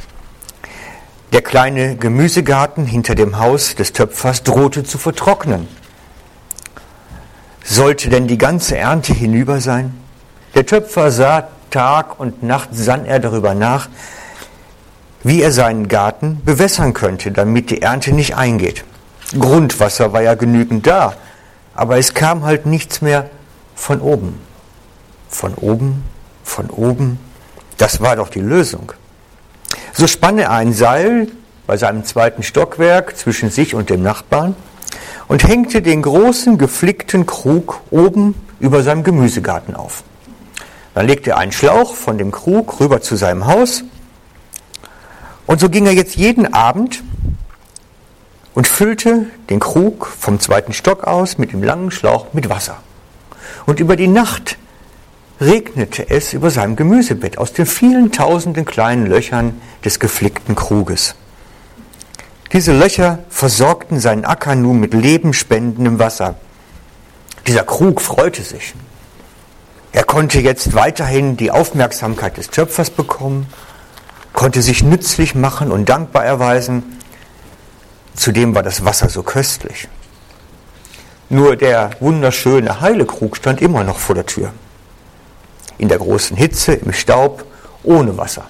Der 1.35 1.43
kleine 1.43 1.97
Gemüsegarten 1.97 2.87
hinter 2.87 3.17
dem 3.17 3.41
Haus 3.41 3.75
des 3.75 3.93
Töpfers 3.93 4.45
drohte 4.45 4.85
zu 4.85 4.99
vertrocknen. 4.99 5.67
Sollte 7.65 8.09
denn 8.09 8.29
die 8.29 8.39
ganze 8.39 8.79
Ernte 8.79 9.13
hinüber 9.13 9.61
sein? 9.61 9.99
Der 10.55 10.65
Töpfer 10.65 11.11
sah 11.11 11.49
Tag 11.71 12.21
und 12.21 12.45
Nacht 12.45 12.69
sann 12.71 13.05
er 13.05 13.19
darüber 13.19 13.53
nach, 13.53 13.89
wie 15.25 15.43
er 15.43 15.51
seinen 15.51 15.89
Garten 15.89 16.41
bewässern 16.45 16.95
könnte, 16.95 17.33
damit 17.33 17.71
die 17.71 17.83
Ernte 17.83 18.13
nicht 18.13 18.37
eingeht. 18.37 18.85
Grundwasser 19.37 20.13
war 20.13 20.23
ja 20.23 20.35
genügend 20.35 20.87
da, 20.87 21.17
aber 21.75 21.99
es 21.99 22.15
kam 22.15 22.45
halt 22.45 22.65
nichts 22.65 23.03
mehr 23.03 23.29
von 23.75 24.01
oben. 24.01 24.39
Von 25.29 25.55
oben, 25.55 26.05
von 26.45 26.71
oben, 26.71 27.19
das 27.77 28.01
war 28.01 28.15
doch 28.15 28.29
die 28.29 28.39
Lösung. 28.39 28.93
So 29.97 30.09
spann 30.09 30.39
er 30.39 30.51
ein 30.51 30.73
Seil 30.73 31.29
bei 31.69 31.77
seinem 31.77 32.05
zweiten 32.05 32.43
Stockwerk 32.43 33.17
zwischen 33.17 33.49
sich 33.49 33.77
und 33.77 33.91
dem 33.91 34.03
Nachbarn 34.03 34.57
und 35.29 35.47
hängte 35.47 35.83
den 35.83 36.03
großen 36.03 36.59
geflickten 36.59 37.27
Krug 37.27 37.81
oben 37.93 38.35
über 38.59 38.83
seinem 38.83 39.05
Gemüsegarten 39.05 39.77
auf. 39.77 40.03
Dann 40.95 41.07
legte 41.07 41.31
er 41.31 41.39
einen 41.39 41.53
Schlauch 41.53 41.95
von 41.95 42.19
dem 42.19 42.33
Krug 42.33 42.81
rüber 42.81 43.03
zu 43.03 43.15
seinem 43.15 43.47
Haus 43.47 43.85
und 45.47 45.61
so 45.61 45.69
ging 45.69 45.87
er 45.87 45.93
jetzt 45.93 46.17
jeden 46.17 46.53
Abend 46.53 47.05
und 48.55 48.67
füllte 48.67 49.27
den 49.49 49.61
Krug 49.61 50.07
vom 50.07 50.41
zweiten 50.41 50.73
Stock 50.73 51.05
aus 51.05 51.39
mit 51.39 51.53
dem 51.53 51.63
langen 51.63 51.93
Schlauch 51.93 52.33
mit 52.33 52.49
Wasser. 52.49 52.79
Und 53.65 53.79
über 53.79 53.95
die 53.95 54.09
Nacht 54.09 54.59
regnete 55.41 56.09
es 56.11 56.33
über 56.33 56.51
seinem 56.51 56.77
Gemüsebett 56.77 57.39
aus 57.39 57.53
den 57.53 57.67
vielen 57.67 58.13
tausenden 58.13 58.65
kleinen 58.65 59.07
Löchern 59.07 59.61
des 59.85 59.99
geflickten 59.99 60.55
Kruges. 60.55 61.15
Diese 62.53 62.73
Löcher 62.73 63.19
versorgten 63.29 63.99
seinen 63.99 64.25
Acker 64.25 64.55
nun 64.55 64.79
mit 64.79 64.95
lebenspendendem 64.95 65.99
Wasser. 65.99 66.37
Dieser 67.47 67.65
Krug 67.65 68.01
freute 68.01 68.43
sich. 68.43 68.75
Er 69.93 70.05
konnte 70.05 70.41
jetzt 70.41 70.75
weiterhin 70.75 71.37
die 71.37 71.51
Aufmerksamkeit 71.51 72.37
des 72.37 72.51
Töpfers 72.51 72.91
bekommen, 72.91 73.47
konnte 74.33 74.63
sich 74.63 74.83
nützlich 74.83 75.35
machen 75.35 75.71
und 75.73 75.89
dankbar 75.89 76.25
erweisen 76.25 76.95
Zudem 78.15 78.55
war 78.55 78.63
das 78.63 78.85
Wasser 78.85 79.09
so 79.09 79.23
köstlich. 79.23 79.89
Nur 81.29 81.57
der 81.57 81.91
wunderschöne 82.01 82.81
heile 82.81 83.07
Krug 83.07 83.37
stand 83.37 83.61
immer 83.61 83.83
noch 83.83 83.99
vor 83.99 84.15
der 84.15 84.27
Tür. 84.27 84.53
In 85.79 85.89
der 85.89 85.99
großen 85.99 86.37
Hitze, 86.37 86.75
im 86.75 86.93
Staub, 86.93 87.45
ohne 87.83 88.17
Wasser. 88.17 88.45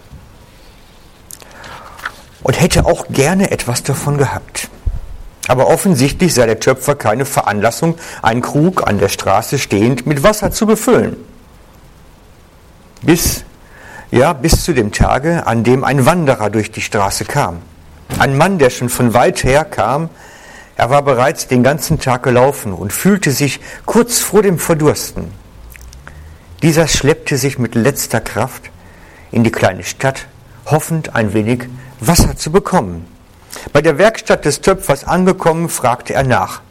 und 2.44 2.60
hätte 2.60 2.86
auch 2.86 3.06
gerne 3.08 3.50
etwas 3.50 3.82
davon 3.82 4.18
gehabt. 4.18 4.68
Aber 5.48 5.66
offensichtlich 5.66 6.32
sei 6.32 6.46
der 6.46 6.60
Töpfer 6.60 6.94
keine 6.94 7.24
Veranlassung, 7.24 7.96
einen 8.22 8.42
Krug 8.42 8.86
an 8.86 8.98
der 8.98 9.08
Straße 9.08 9.58
stehend 9.58 10.06
mit 10.06 10.22
Wasser 10.22 10.52
zu 10.52 10.66
befüllen. 10.66 11.16
Bis, 13.02 13.44
ja, 14.10 14.32
bis 14.32 14.62
zu 14.62 14.72
dem 14.72 14.92
Tage, 14.92 15.46
an 15.46 15.64
dem 15.64 15.84
ein 15.84 16.06
Wanderer 16.06 16.50
durch 16.50 16.70
die 16.70 16.80
Straße 16.80 17.24
kam. 17.24 17.60
Ein 18.18 18.36
Mann, 18.36 18.58
der 18.58 18.70
schon 18.70 18.88
von 18.88 19.12
weit 19.12 19.42
her 19.42 19.64
kam, 19.64 20.08
er 20.76 20.90
war 20.90 21.02
bereits 21.02 21.46
den 21.46 21.62
ganzen 21.62 21.98
Tag 21.98 22.22
gelaufen 22.22 22.72
und 22.72 22.92
fühlte 22.92 23.30
sich 23.30 23.60
kurz 23.86 24.20
vor 24.20 24.42
dem 24.42 24.58
Verdursten. 24.58 25.30
Dieser 26.64 26.88
schleppte 26.88 27.36
sich 27.36 27.58
mit 27.58 27.74
letzter 27.74 28.22
Kraft 28.22 28.70
in 29.30 29.44
die 29.44 29.52
kleine 29.52 29.84
Stadt, 29.84 30.28
hoffend 30.64 31.14
ein 31.14 31.34
wenig 31.34 31.64
Wasser 32.00 32.38
zu 32.38 32.50
bekommen. 32.50 33.04
Bei 33.74 33.82
der 33.82 33.98
Werkstatt 33.98 34.46
des 34.46 34.62
Töpfers 34.62 35.04
angekommen, 35.04 35.68
fragte 35.68 36.14
er 36.14 36.22
nach, 36.22 36.62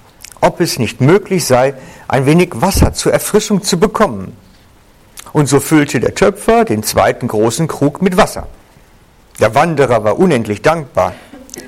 ob 0.42 0.62
es 0.62 0.80
nicht 0.80 1.00
möglich 1.00 1.46
sei, 1.46 1.76
ein 2.08 2.26
wenig 2.26 2.54
Wasser 2.56 2.94
zur 2.94 3.14
Erfrischung 3.14 3.62
zu 3.62 3.80
bekommen. 3.80 4.36
Und 5.32 5.46
so 5.46 5.60
füllte 5.60 6.00
der 6.00 6.16
Töpfer 6.16 6.66
den 6.66 6.82
zweiten 6.82 7.28
großen 7.28 7.68
Krug 7.68 8.02
mit 8.02 8.18
Wasser. 8.18 8.48
Der 9.40 9.54
Wanderer 9.54 10.04
war 10.04 10.18
unendlich 10.18 10.64
dankbar, 10.64 11.14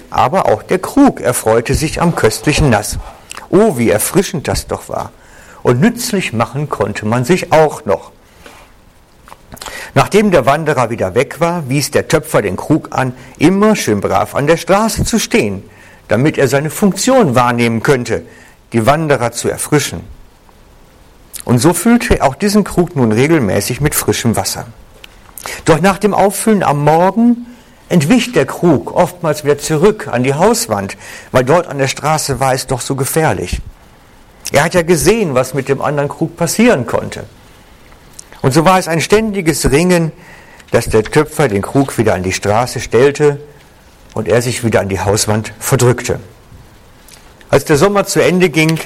aber 0.10 0.48
auch 0.48 0.64
der 0.64 0.80
Krug 0.80 1.22
erfreute 1.22 1.76
sich 1.76 2.02
am 2.02 2.16
köstlichen 2.16 2.72
Nass. 2.72 2.98
Oh, 3.52 3.78
wie 3.78 3.92
erfrischend 3.92 4.48
das 4.48 4.66
doch 4.66 4.90
war. 4.90 5.12
Und 5.66 5.82
nützlich 5.82 6.32
machen 6.32 6.70
konnte 6.70 7.08
man 7.08 7.26
sich 7.26 7.52
auch 7.52 7.86
noch. 7.86 8.12
Nachdem 9.96 10.30
der 10.30 10.46
Wanderer 10.46 10.92
wieder 10.92 11.16
weg 11.16 11.40
war, 11.40 11.68
wies 11.68 11.90
der 11.90 12.08
Töpfer 12.08 12.44
den 12.44 12.56
Krug 12.56 12.90
an, 12.92 13.14
immer 13.40 13.76
schön 13.76 14.00
brav 14.00 14.36
an 14.36 14.46
der 14.46 14.58
Straße 14.58 15.06
zu 15.06 15.18
stehen, 15.18 15.64
damit 16.08 16.38
er 16.38 16.48
seine 16.48 16.70
Funktion 16.70 17.34
wahrnehmen 17.34 17.82
könnte, 17.82 18.28
die 18.74 18.86
Wanderer 18.86 19.32
zu 19.32 19.50
erfrischen. 19.50 20.02
Und 21.46 21.58
so 21.58 21.74
füllte 21.74 22.20
er 22.20 22.28
auch 22.28 22.36
diesen 22.36 22.64
Krug 22.64 22.96
nun 22.96 23.12
regelmäßig 23.12 23.82
mit 23.82 23.96
frischem 23.96 24.36
Wasser. 24.36 24.68
Doch 25.66 25.82
nach 25.82 25.98
dem 25.98 26.14
Auffüllen 26.14 26.62
am 26.62 26.84
Morgen 26.84 27.48
entwich 27.90 28.34
der 28.34 28.46
Krug 28.46 28.94
oftmals 28.94 29.44
wieder 29.44 29.58
zurück 29.58 30.10
an 30.12 30.22
die 30.22 30.36
Hauswand, 30.36 30.96
weil 31.32 31.44
dort 31.44 31.66
an 31.66 31.80
der 31.80 31.88
Straße 31.88 32.40
war 32.40 32.54
es 32.54 32.68
doch 32.68 32.82
so 32.82 32.94
gefährlich. 32.94 33.64
Er 34.52 34.64
hat 34.64 34.74
ja 34.74 34.84
gesehen, 34.84 35.36
was 35.36 35.54
mit 35.54 35.70
dem 35.70 35.82
anderen 35.82 36.10
Krug 36.10 36.38
passieren 36.38 36.86
konnte. 36.86 37.26
Und 38.42 38.54
so 38.54 38.64
war 38.64 38.78
es 38.78 38.88
ein 38.88 39.02
ständiges 39.02 39.72
Ringen, 39.72 40.12
dass 40.72 40.86
der 40.86 41.04
Töpfer 41.04 41.48
den 41.48 41.62
Krug 41.62 41.98
wieder 41.98 42.14
an 42.14 42.24
die 42.24 42.32
Straße 42.32 42.80
stellte 42.80 43.40
und 44.14 44.28
er 44.28 44.42
sich 44.42 44.64
wieder 44.64 44.82
an 44.82 44.90
die 44.90 45.00
Hauswand 45.00 45.54
verdrückte. 45.60 46.20
Als 47.50 47.66
der 47.66 47.78
Sommer 47.78 48.06
zu 48.06 48.22
Ende 48.22 48.50
ging, 48.50 48.80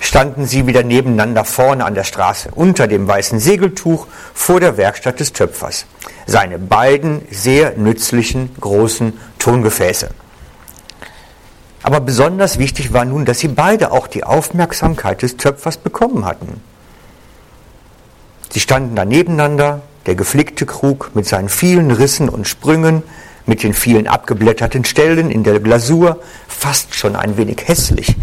standen 0.00 0.46
sie 0.46 0.66
wieder 0.66 0.82
nebeneinander 0.82 1.44
vorne 1.44 1.84
an 1.84 1.94
der 1.94 2.04
Straße, 2.04 2.50
unter 2.54 2.86
dem 2.86 3.06
weißen 3.06 3.38
Segeltuch 3.38 4.06
vor 4.34 4.58
der 4.58 4.76
Werkstatt 4.76 5.20
des 5.20 5.32
Töpfers. 5.32 5.86
Seine 6.26 6.58
beiden 6.58 7.22
sehr 7.30 7.76
nützlichen 7.76 8.50
großen 8.60 9.18
Tongefäße. 9.38 10.10
Aber 11.82 12.00
besonders 12.00 12.58
wichtig 12.58 12.92
war 12.92 13.04
nun, 13.04 13.24
dass 13.24 13.38
sie 13.38 13.48
beide 13.48 13.90
auch 13.90 14.06
die 14.06 14.24
Aufmerksamkeit 14.24 15.22
des 15.22 15.36
Töpfers 15.36 15.78
bekommen 15.78 16.24
hatten. 16.24 16.60
Sie 18.50 18.60
standen 18.60 18.96
da 18.96 19.04
nebeneinander, 19.04 19.82
der 20.06 20.14
geflickte 20.14 20.66
Krug 20.66 21.12
mit 21.14 21.26
seinen 21.26 21.48
vielen 21.48 21.90
Rissen 21.90 22.28
und 22.28 22.48
Sprüngen, 22.48 23.02
mit 23.46 23.62
den 23.62 23.74
vielen 23.74 24.06
abgeblätterten 24.06 24.84
Stellen 24.84 25.30
in 25.30 25.44
der 25.44 25.60
Glasur, 25.60 26.20
fast 26.48 26.94
schon 26.94 27.16
ein 27.16 27.36
wenig 27.36 27.66
hässlich. 27.66 28.16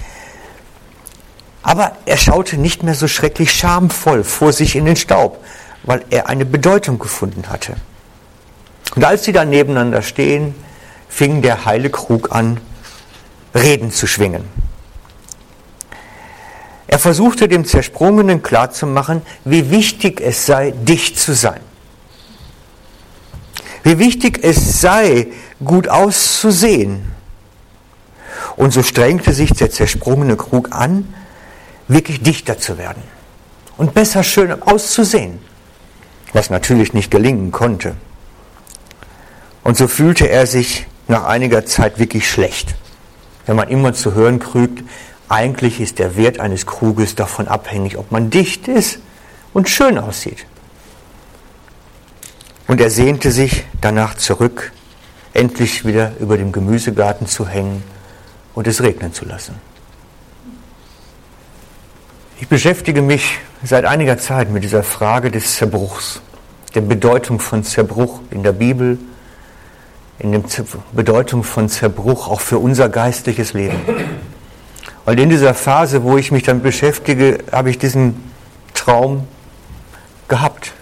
Aber 1.64 1.94
er 2.06 2.18
schaute 2.18 2.58
nicht 2.58 2.84
mehr 2.84 2.94
so 2.94 3.08
schrecklich 3.08 3.52
schamvoll 3.52 4.24
vor 4.24 4.54
sich 4.54 4.76
in 4.76 4.86
den 4.86 4.96
Staub, 4.96 5.44
weil 5.84 6.04
er 6.10 6.30
eine 6.30 6.46
Bedeutung 6.46 7.00
gefunden 7.00 7.50
hatte. 7.50 7.76
Und 8.96 9.04
als 9.04 9.26
sie 9.26 9.34
da 9.34 9.44
nebeneinander 9.44 10.02
stehen, 10.02 10.56
fing 11.10 11.42
der 11.42 11.66
heile 11.66 11.90
Krug 11.90 12.32
an, 12.32 12.60
Reden 13.58 13.92
zu 13.92 14.08
schwingen. 14.08 14.44
Er 16.88 17.00
versuchte 17.00 17.48
dem 17.48 17.66
Zersprungenen 17.66 18.42
klarzumachen, 18.42 19.22
wie 19.44 19.70
wichtig 19.70 20.22
es 20.22 20.46
sei, 20.46 20.72
dicht 20.72 21.20
zu 21.20 21.34
sein. 21.34 21.60
Wie 23.84 24.00
wichtig 24.00 24.40
es 24.44 24.82
sei, 24.82 25.28
gut 25.64 25.90
auszusehen. 25.90 27.12
Und 28.56 28.72
so 28.72 28.84
strengte 28.84 29.34
sich 29.34 29.52
der 29.52 29.70
zersprungene 29.70 30.36
Krug 30.36 30.72
an, 30.72 31.14
wirklich 31.88 32.22
dichter 32.22 32.58
zu 32.58 32.78
werden 32.78 33.04
und 33.78 33.94
besser 33.94 34.24
schön 34.24 34.62
auszusehen, 34.62 35.40
was 36.34 36.50
natürlich 36.50 36.94
nicht 36.94 37.12
gelingen 37.12 37.52
konnte. 37.52 37.96
Und 39.64 39.78
so 39.78 39.88
fühlte 39.88 40.28
er 40.30 40.48
sich 40.48 40.88
nach 41.08 41.26
einiger 41.26 41.66
Zeit 41.66 42.00
wirklich 42.00 42.30
schlecht, 42.30 42.76
wenn 43.48 43.56
man 43.56 43.70
immer 43.70 43.94
zu 43.94 44.14
hören 44.14 44.40
kriegt, 44.40 44.84
eigentlich 45.30 45.82
ist 45.82 46.00
der 46.00 46.16
Wert 46.16 46.40
eines 46.40 46.66
Kruges 46.66 47.16
davon 47.16 47.48
abhängig, 47.48 47.98
ob 47.98 48.12
man 48.12 48.30
dicht 48.30 48.68
ist 48.68 49.00
und 49.54 49.68
schön 49.68 49.98
aussieht. 49.98 50.46
Und 52.68 52.80
er 52.82 52.92
sehnte 52.92 53.32
sich 53.32 53.64
danach 53.82 54.16
zurück, 54.16 54.72
endlich 55.34 55.86
wieder 55.86 56.12
über 56.20 56.38
dem 56.38 56.52
Gemüsegarten 56.52 57.28
zu 57.28 57.48
hängen 57.48 57.84
und 58.54 58.68
es 58.68 58.82
regnen 58.82 59.14
zu 59.14 59.26
lassen. 59.26 59.56
Ich 62.40 62.48
beschäftige 62.48 63.02
mich 63.02 63.40
seit 63.64 63.86
einiger 63.86 64.18
Zeit 64.18 64.50
mit 64.52 64.64
dieser 64.64 64.84
Frage 64.84 65.32
des 65.32 65.56
Zerbruchs, 65.56 66.22
der 66.76 66.82
Bedeutung 66.82 67.40
von 67.40 67.64
Zerbruch 67.64 68.20
in 68.30 68.44
der 68.44 68.52
Bibel, 68.52 69.00
in 70.20 70.32
der 70.32 70.42
Bedeutung 70.94 71.44
von 71.44 71.70
Zerbruch 71.70 72.28
auch 72.28 72.42
für 72.42 72.58
unser 72.58 72.90
geistliches 72.90 73.54
Leben. 73.54 73.80
Und 75.06 75.20
in 75.20 75.30
dieser 75.30 75.54
Phase, 75.54 76.04
wo 76.04 76.18
ich 76.18 76.32
mich 76.32 76.44
dann 76.44 76.62
beschäftige, 76.62 77.38
habe 77.52 77.70
ich 77.70 77.78
diesen 77.78 78.32
Traum 78.74 79.28
gehabt. 80.28 80.74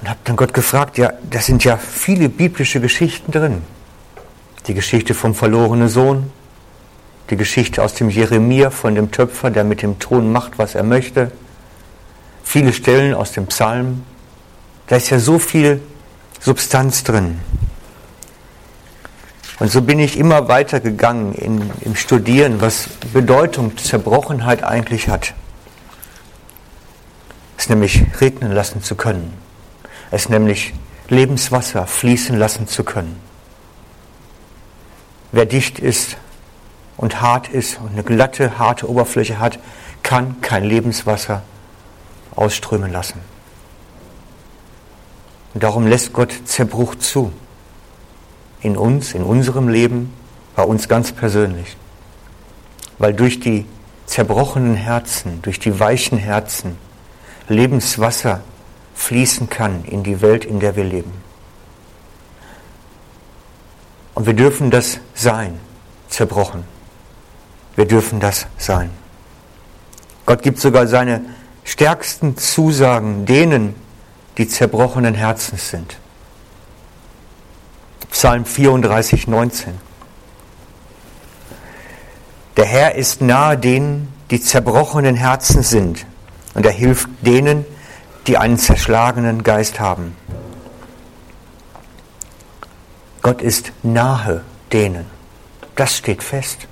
Und 0.00 0.08
habe 0.08 0.18
dann 0.24 0.36
Gott 0.36 0.52
gefragt, 0.52 0.98
ja, 0.98 1.12
da 1.30 1.40
sind 1.40 1.62
ja 1.64 1.76
viele 1.76 2.28
biblische 2.28 2.80
Geschichten 2.80 3.32
drin. 3.32 3.62
Die 4.66 4.74
Geschichte 4.74 5.14
vom 5.14 5.34
verlorenen 5.34 5.88
Sohn, 5.88 6.30
die 7.30 7.36
Geschichte 7.36 7.82
aus 7.82 7.94
dem 7.94 8.10
Jeremia 8.10 8.70
von 8.70 8.94
dem 8.94 9.10
Töpfer, 9.10 9.50
der 9.50 9.64
mit 9.64 9.82
dem 9.82 9.98
Ton 9.98 10.32
macht, 10.32 10.58
was 10.58 10.74
er 10.74 10.82
möchte. 10.82 11.30
Viele 12.42 12.72
Stellen 12.72 13.14
aus 13.14 13.32
dem 13.32 13.46
Psalm. 13.46 14.02
Da 14.88 14.96
ist 14.96 15.10
ja 15.10 15.20
so 15.20 15.38
viel 15.38 15.80
Substanz 16.40 17.04
drin. 17.04 17.38
Und 19.58 19.70
so 19.70 19.82
bin 19.82 19.98
ich 19.98 20.18
immer 20.18 20.48
weiter 20.48 20.80
gegangen 20.80 21.34
in, 21.34 21.70
im 21.82 21.94
Studieren, 21.94 22.62
was 22.62 22.88
Bedeutung 23.12 23.76
Zerbrochenheit 23.76 24.64
eigentlich 24.64 25.08
hat. 25.08 25.34
Es 27.58 27.68
nämlich 27.68 28.06
regnen 28.22 28.52
lassen 28.52 28.82
zu 28.82 28.94
können. 28.94 29.34
Es 30.10 30.30
nämlich 30.30 30.72
Lebenswasser 31.08 31.86
fließen 31.86 32.38
lassen 32.38 32.66
zu 32.66 32.84
können. 32.84 33.20
Wer 35.30 35.44
dicht 35.44 35.78
ist 35.78 36.16
und 36.96 37.20
hart 37.20 37.48
ist 37.48 37.78
und 37.80 37.92
eine 37.92 38.02
glatte, 38.02 38.58
harte 38.58 38.88
Oberfläche 38.88 39.38
hat, 39.38 39.58
kann 40.02 40.40
kein 40.40 40.64
Lebenswasser 40.64 41.42
ausströmen 42.34 42.90
lassen. 42.90 43.20
Und 45.54 45.62
darum 45.62 45.86
lässt 45.86 46.12
Gott 46.12 46.32
Zerbruch 46.44 46.94
zu 46.96 47.32
in 48.60 48.76
uns, 48.76 49.14
in 49.14 49.22
unserem 49.22 49.68
Leben, 49.68 50.12
bei 50.54 50.62
uns 50.62 50.88
ganz 50.88 51.12
persönlich. 51.12 51.76
Weil 52.98 53.14
durch 53.14 53.40
die 53.40 53.66
zerbrochenen 54.06 54.74
Herzen, 54.74 55.40
durch 55.42 55.58
die 55.58 55.80
weichen 55.80 56.18
Herzen 56.18 56.76
Lebenswasser 57.48 58.40
fließen 58.94 59.48
kann 59.48 59.84
in 59.84 60.02
die 60.02 60.20
Welt, 60.20 60.44
in 60.44 60.60
der 60.60 60.76
wir 60.76 60.84
leben. 60.84 61.12
Und 64.14 64.26
wir 64.26 64.34
dürfen 64.34 64.70
das 64.70 65.00
sein, 65.14 65.58
zerbrochen. 66.08 66.64
Wir 67.76 67.86
dürfen 67.86 68.20
das 68.20 68.46
sein. 68.58 68.90
Gott 70.26 70.42
gibt 70.42 70.58
sogar 70.58 70.86
seine 70.86 71.22
stärksten 71.64 72.36
Zusagen 72.36 73.24
denen, 73.24 73.74
die 74.38 74.48
zerbrochenen 74.48 75.14
Herzens 75.14 75.70
sind. 75.70 75.96
Psalm 78.10 78.44
34, 78.44 79.28
19. 79.28 79.74
Der 82.56 82.64
Herr 82.64 82.94
ist 82.94 83.20
nahe 83.20 83.56
denen, 83.56 84.12
die 84.30 84.40
zerbrochenen 84.40 85.14
Herzen 85.14 85.62
sind, 85.62 86.06
und 86.54 86.66
er 86.66 86.72
hilft 86.72 87.08
denen, 87.22 87.64
die 88.26 88.36
einen 88.36 88.58
zerschlagenen 88.58 89.42
Geist 89.42 89.80
haben. 89.80 90.16
Gott 93.22 93.42
ist 93.42 93.72
nahe 93.82 94.42
denen. 94.72 95.06
Das 95.76 95.96
steht 95.96 96.22
fest. 96.22 96.68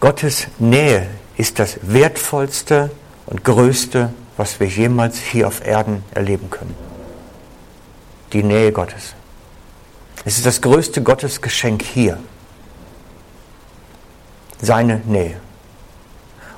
Gottes 0.00 0.46
Nähe 0.58 1.08
ist 1.36 1.58
das 1.58 1.78
Wertvollste 1.82 2.90
und 3.26 3.44
Größte, 3.44 4.12
was 4.38 4.60
wir 4.60 4.68
jemals 4.68 5.18
hier 5.18 5.48
auf 5.48 5.66
Erden 5.66 6.04
erleben 6.14 6.48
können. 6.48 6.74
Die 8.32 8.42
Nähe 8.42 8.72
Gottes. 8.72 9.14
Es 10.24 10.36
ist 10.36 10.46
das 10.46 10.62
größte 10.62 11.02
Gottesgeschenk 11.02 11.82
hier. 11.82 12.18
Seine 14.62 15.02
Nähe. 15.04 15.40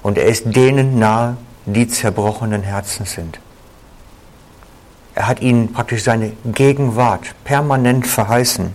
Und 0.02 0.18
er 0.18 0.26
ist 0.26 0.44
denen 0.54 0.98
nahe, 0.98 1.36
die 1.64 1.88
zerbrochenen 1.88 2.62
Herzen 2.62 3.06
sind. 3.06 3.40
Er 5.14 5.26
hat 5.26 5.40
ihnen 5.40 5.72
praktisch 5.72 6.04
seine 6.04 6.32
Gegenwart 6.44 7.34
permanent 7.44 8.06
verheißen. 8.06 8.74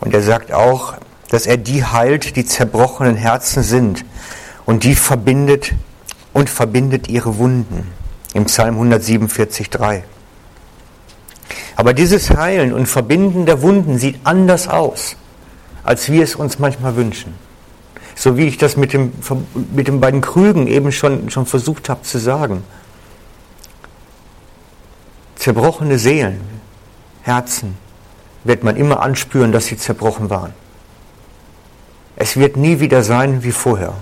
Und 0.00 0.14
er 0.14 0.22
sagt 0.22 0.52
auch, 0.52 0.94
dass 1.32 1.46
er 1.46 1.56
die 1.56 1.82
heilt, 1.82 2.36
die 2.36 2.44
zerbrochenen 2.44 3.16
Herzen 3.16 3.62
sind 3.62 4.04
und 4.66 4.84
die 4.84 4.94
verbindet 4.94 5.72
und 6.34 6.50
verbindet 6.50 7.08
ihre 7.08 7.38
Wunden. 7.38 7.90
Im 8.34 8.44
Psalm 8.44 8.74
147, 8.74 9.70
3. 9.70 10.04
Aber 11.74 11.94
dieses 11.94 12.36
Heilen 12.36 12.74
und 12.74 12.86
Verbinden 12.86 13.46
der 13.46 13.62
Wunden 13.62 13.96
sieht 13.98 14.20
anders 14.24 14.68
aus, 14.68 15.16
als 15.84 16.12
wir 16.12 16.22
es 16.22 16.36
uns 16.36 16.58
manchmal 16.58 16.96
wünschen. 16.96 17.34
So 18.14 18.36
wie 18.36 18.46
ich 18.46 18.58
das 18.58 18.76
mit, 18.76 18.92
dem, 18.92 19.14
mit 19.72 19.88
den 19.88 20.00
beiden 20.00 20.20
Krügen 20.20 20.66
eben 20.66 20.92
schon, 20.92 21.30
schon 21.30 21.46
versucht 21.46 21.88
habe 21.88 22.02
zu 22.02 22.18
sagen. 22.18 22.62
Zerbrochene 25.36 25.98
Seelen, 25.98 26.42
Herzen, 27.22 27.78
wird 28.44 28.64
man 28.64 28.76
immer 28.76 29.00
anspüren, 29.00 29.50
dass 29.50 29.64
sie 29.64 29.78
zerbrochen 29.78 30.28
waren. 30.28 30.52
Es 32.16 32.36
wird 32.36 32.56
nie 32.56 32.80
wieder 32.80 33.02
sein 33.02 33.42
wie 33.42 33.52
vorher. 33.52 33.94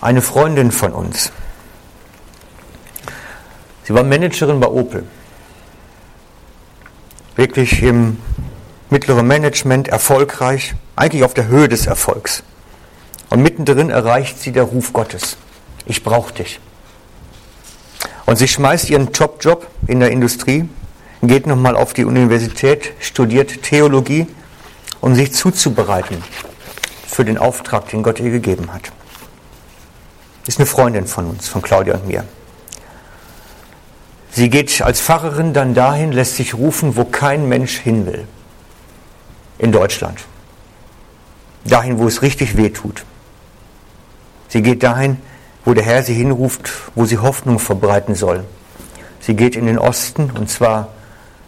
Eine 0.00 0.22
Freundin 0.22 0.70
von 0.70 0.92
uns, 0.92 1.32
sie 3.84 3.94
war 3.94 4.04
Managerin 4.04 4.60
bei 4.60 4.68
Opel, 4.68 5.04
wirklich 7.34 7.82
im 7.82 8.18
mittleren 8.90 9.26
Management 9.26 9.88
erfolgreich, 9.88 10.74
eigentlich 10.96 11.24
auf 11.24 11.34
der 11.34 11.48
Höhe 11.48 11.68
des 11.68 11.86
Erfolgs. 11.86 12.42
Und 13.30 13.42
mittendrin 13.42 13.90
erreicht 13.90 14.40
sie 14.40 14.52
der 14.52 14.62
Ruf 14.62 14.92
Gottes. 14.92 15.36
Ich 15.84 16.02
brauche 16.02 16.32
dich. 16.32 16.60
Und 18.24 18.36
sie 18.36 18.48
schmeißt 18.48 18.88
ihren 18.90 19.12
Top-Job 19.12 19.66
in 19.86 20.00
der 20.00 20.10
Industrie, 20.10 20.68
geht 21.22 21.46
nochmal 21.46 21.76
auf 21.76 21.92
die 21.92 22.04
Universität, 22.04 22.92
studiert 23.00 23.62
Theologie, 23.62 24.26
um 25.00 25.14
sich 25.14 25.32
zuzubereiten 25.32 26.22
für 27.06 27.24
den 27.24 27.38
Auftrag, 27.38 27.88
den 27.88 28.02
Gott 28.02 28.20
ihr 28.20 28.30
gegeben 28.30 28.72
hat. 28.72 28.92
Ist 30.46 30.58
eine 30.58 30.66
Freundin 30.66 31.06
von 31.06 31.26
uns, 31.26 31.48
von 31.48 31.62
Claudia 31.62 31.94
und 31.94 32.06
mir. 32.06 32.24
Sie 34.30 34.50
geht 34.50 34.80
als 34.82 35.00
Pfarrerin 35.00 35.52
dann 35.52 35.74
dahin, 35.74 36.12
lässt 36.12 36.36
sich 36.36 36.54
rufen, 36.54 36.96
wo 36.96 37.04
kein 37.04 37.48
Mensch 37.48 37.78
hin 37.78 38.06
will. 38.06 38.26
In 39.58 39.72
Deutschland. 39.72 40.20
Dahin, 41.64 41.98
wo 41.98 42.06
es 42.06 42.22
richtig 42.22 42.56
weh 42.56 42.70
tut. 42.70 43.04
Sie 44.48 44.62
geht 44.62 44.82
dahin, 44.82 45.18
wo 45.64 45.74
der 45.74 45.84
Herr 45.84 46.02
sie 46.02 46.14
hinruft, 46.14 46.70
wo 46.94 47.04
sie 47.04 47.18
Hoffnung 47.18 47.58
verbreiten 47.58 48.14
soll. 48.14 48.44
Sie 49.20 49.34
geht 49.34 49.56
in 49.56 49.66
den 49.66 49.78
Osten, 49.78 50.30
und 50.30 50.48
zwar 50.48 50.88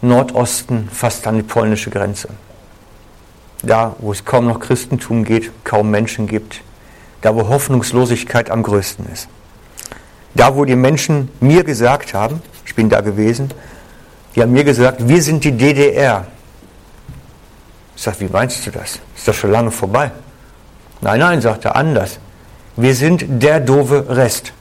Nordosten, 0.01 0.89
fast 0.91 1.27
an 1.27 1.35
die 1.35 1.43
polnische 1.43 1.89
Grenze. 1.89 2.29
Da, 3.63 3.95
wo 3.99 4.11
es 4.11 4.25
kaum 4.25 4.47
noch 4.47 4.59
Christentum 4.59 5.23
geht, 5.23 5.51
kaum 5.63 5.91
Menschen 5.91 6.27
gibt. 6.27 6.61
Da, 7.21 7.35
wo 7.35 7.47
Hoffnungslosigkeit 7.47 8.49
am 8.49 8.63
größten 8.63 9.05
ist. 9.11 9.27
Da, 10.33 10.55
wo 10.55 10.65
die 10.65 10.75
Menschen 10.75 11.29
mir 11.39 11.63
gesagt 11.63 12.13
haben, 12.13 12.41
ich 12.65 12.73
bin 12.73 12.89
da 12.89 13.01
gewesen, 13.01 13.51
die 14.35 14.41
haben 14.41 14.53
mir 14.53 14.63
gesagt, 14.63 15.07
wir 15.07 15.21
sind 15.21 15.43
die 15.43 15.51
DDR. 15.51 16.25
Ich 17.95 18.01
sage, 18.01 18.21
wie 18.21 18.29
meinst 18.29 18.65
du 18.65 18.71
das? 18.71 18.99
Ist 19.15 19.27
doch 19.27 19.33
schon 19.33 19.51
lange 19.51 19.69
vorbei. 19.69 20.11
Nein, 21.01 21.19
nein, 21.19 21.41
sagt 21.41 21.65
er, 21.65 21.75
anders. 21.75 22.19
Wir 22.75 22.95
sind 22.95 23.25
der 23.27 23.59
doofe 23.59 24.05
Rest. 24.09 24.53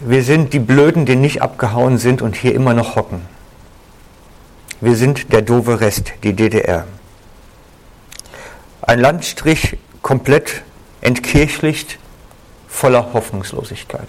Wir 0.00 0.22
sind 0.22 0.52
die 0.52 0.58
Blöden, 0.60 1.04
die 1.04 1.16
nicht 1.16 1.42
abgehauen 1.42 1.98
sind 1.98 2.22
und 2.22 2.36
hier 2.36 2.54
immer 2.54 2.72
noch 2.72 2.96
hocken. 2.96 3.33
Wir 4.84 4.96
sind 4.96 5.32
der 5.32 5.42
doofe 5.42 5.80
Rest, 5.80 6.12
die 6.22 6.34
DDR. 6.34 6.86
Ein 8.82 9.00
Landstrich 9.00 9.78
komplett 10.02 10.62
entkirchlicht, 11.00 11.98
voller 12.68 13.12
Hoffnungslosigkeit. 13.12 14.08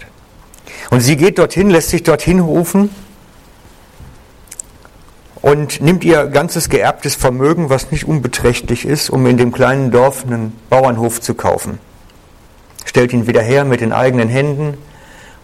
Und 0.90 1.00
sie 1.00 1.16
geht 1.16 1.38
dorthin, 1.38 1.70
lässt 1.70 1.90
sich 1.90 2.02
dorthin 2.02 2.40
rufen 2.40 2.90
und 5.40 5.80
nimmt 5.80 6.04
ihr 6.04 6.26
ganzes 6.26 6.68
geerbtes 6.68 7.14
Vermögen, 7.14 7.70
was 7.70 7.90
nicht 7.90 8.04
unbeträchtlich 8.04 8.84
ist, 8.84 9.08
um 9.10 9.26
in 9.26 9.36
dem 9.36 9.52
kleinen 9.52 9.90
Dorf 9.90 10.24
einen 10.24 10.52
Bauernhof 10.68 11.20
zu 11.20 11.34
kaufen 11.34 11.78
stellt 12.96 13.12
ihn 13.12 13.26
wieder 13.26 13.42
her 13.42 13.66
mit 13.66 13.82
den 13.82 13.92
eigenen 13.92 14.30
Händen 14.30 14.78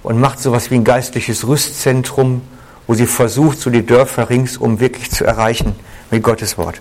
und 0.02 0.18
macht 0.18 0.40
so 0.40 0.48
etwas 0.48 0.70
wie 0.70 0.76
ein 0.76 0.84
geistliches 0.84 1.46
Rüstzentrum, 1.46 2.40
wo 2.86 2.94
sie 2.94 3.06
versucht, 3.06 3.60
so 3.60 3.70
die 3.70 3.84
Dörfer 3.84 4.28
ringsum 4.30 4.80
wirklich 4.80 5.10
zu 5.10 5.24
erreichen 5.24 5.74
mit 6.10 6.22
Gottes 6.22 6.58
Wort. 6.58 6.80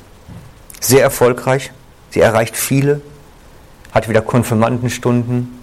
Sehr 0.80 1.04
erfolgreich. 1.04 1.72
Sie 2.10 2.20
erreicht 2.20 2.58
viele, 2.58 3.02
hat 3.92 4.10
wieder 4.10 4.22
Konfirmandenstunden, 4.22 5.60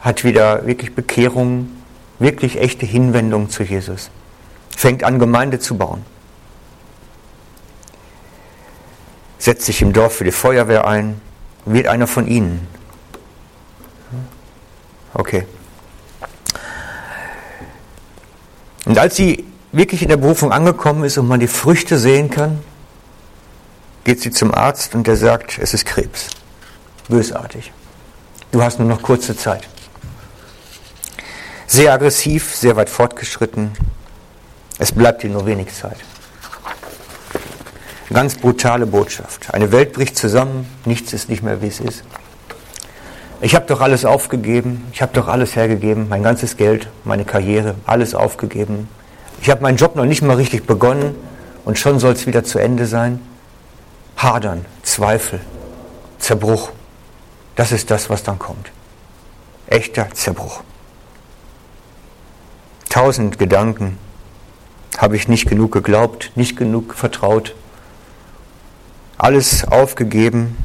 hat 0.00 0.24
wieder 0.24 0.66
wirklich 0.66 0.94
Bekehrungen, 0.94 1.82
wirklich 2.18 2.58
echte 2.58 2.86
Hinwendung 2.86 3.50
zu 3.50 3.62
Jesus. 3.62 4.10
Fängt 4.76 5.04
an, 5.04 5.18
Gemeinde 5.18 5.58
zu 5.58 5.76
bauen. 5.76 6.04
Setzt 9.38 9.66
sich 9.66 9.82
im 9.82 9.92
Dorf 9.92 10.16
für 10.16 10.24
die 10.24 10.32
Feuerwehr 10.32 10.86
ein, 10.86 11.20
wird 11.66 11.86
einer 11.86 12.06
von 12.06 12.26
ihnen. 12.26 12.66
Okay. 15.14 15.46
Und 18.86 18.98
als 18.98 19.16
sie 19.16 19.44
wirklich 19.76 20.02
in 20.02 20.08
der 20.08 20.16
Berufung 20.16 20.52
angekommen 20.52 21.04
ist 21.04 21.18
und 21.18 21.28
man 21.28 21.40
die 21.40 21.46
Früchte 21.46 21.98
sehen 21.98 22.30
kann, 22.30 22.60
geht 24.04 24.20
sie 24.20 24.30
zum 24.30 24.54
Arzt 24.54 24.94
und 24.94 25.06
der 25.06 25.16
sagt, 25.16 25.58
es 25.58 25.74
ist 25.74 25.84
Krebs. 25.84 26.28
Bösartig. 27.08 27.72
Du 28.52 28.62
hast 28.62 28.78
nur 28.78 28.88
noch 28.88 29.02
kurze 29.02 29.36
Zeit. 29.36 29.68
Sehr 31.66 31.92
aggressiv, 31.92 32.54
sehr 32.54 32.76
weit 32.76 32.88
fortgeschritten. 32.88 33.72
Es 34.78 34.92
bleibt 34.92 35.22
dir 35.22 35.30
nur 35.30 35.46
wenig 35.46 35.74
Zeit. 35.74 35.98
Ganz 38.12 38.36
brutale 38.36 38.86
Botschaft. 38.86 39.52
Eine 39.52 39.72
Welt 39.72 39.92
bricht 39.92 40.16
zusammen, 40.16 40.66
nichts 40.84 41.12
ist 41.12 41.28
nicht 41.28 41.42
mehr, 41.42 41.60
wie 41.60 41.66
es 41.66 41.80
ist. 41.80 42.04
Ich 43.40 43.54
habe 43.54 43.66
doch 43.66 43.80
alles 43.80 44.04
aufgegeben, 44.04 44.86
ich 44.92 45.02
habe 45.02 45.12
doch 45.12 45.28
alles 45.28 45.56
hergegeben, 45.56 46.08
mein 46.08 46.22
ganzes 46.22 46.56
Geld, 46.56 46.88
meine 47.04 47.24
Karriere, 47.24 47.74
alles 47.84 48.14
aufgegeben. 48.14 48.88
Ich 49.40 49.50
habe 49.50 49.62
meinen 49.62 49.76
Job 49.76 49.96
noch 49.96 50.04
nicht 50.04 50.22
mal 50.22 50.36
richtig 50.36 50.66
begonnen 50.66 51.14
und 51.64 51.78
schon 51.78 51.98
soll 51.98 52.12
es 52.12 52.26
wieder 52.26 52.44
zu 52.44 52.58
Ende 52.58 52.86
sein. 52.86 53.20
Hadern, 54.16 54.64
Zweifel, 54.82 55.40
Zerbruch, 56.18 56.70
das 57.54 57.72
ist 57.72 57.90
das, 57.90 58.08
was 58.10 58.22
dann 58.22 58.38
kommt. 58.38 58.70
Echter 59.66 60.08
Zerbruch. 60.12 60.62
Tausend 62.88 63.38
Gedanken 63.38 63.98
habe 64.96 65.16
ich 65.16 65.28
nicht 65.28 65.48
genug 65.48 65.72
geglaubt, 65.72 66.32
nicht 66.34 66.56
genug 66.56 66.94
vertraut, 66.94 67.54
alles 69.18 69.66
aufgegeben, 69.66 70.56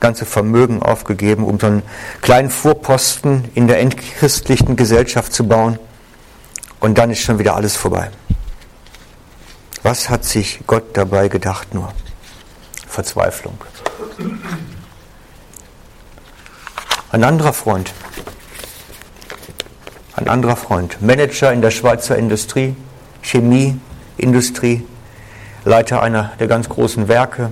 ganze 0.00 0.24
Vermögen 0.26 0.82
aufgegeben, 0.82 1.44
um 1.44 1.58
so 1.58 1.66
einen 1.66 1.82
kleinen 2.20 2.50
Vorposten 2.50 3.44
in 3.54 3.66
der 3.66 3.80
entchristlichen 3.80 4.76
Gesellschaft 4.76 5.32
zu 5.32 5.46
bauen. 5.46 5.78
Und 6.84 6.98
dann 6.98 7.10
ist 7.10 7.20
schon 7.20 7.38
wieder 7.38 7.56
alles 7.56 7.76
vorbei. 7.76 8.10
Was 9.82 10.10
hat 10.10 10.22
sich 10.22 10.60
Gott 10.66 10.94
dabei 10.94 11.28
gedacht 11.28 11.72
nur? 11.72 11.90
Verzweiflung. 12.86 13.56
Ein 17.10 17.24
anderer 17.24 17.54
Freund, 17.54 17.94
ein 20.14 20.28
anderer 20.28 20.56
Freund, 20.56 21.00
Manager 21.00 21.54
in 21.54 21.62
der 21.62 21.70
Schweizer 21.70 22.18
Industrie, 22.18 22.76
Chemieindustrie, 23.22 24.86
Leiter 25.64 26.02
einer 26.02 26.32
der 26.38 26.48
ganz 26.48 26.68
großen 26.68 27.08
Werke, 27.08 27.50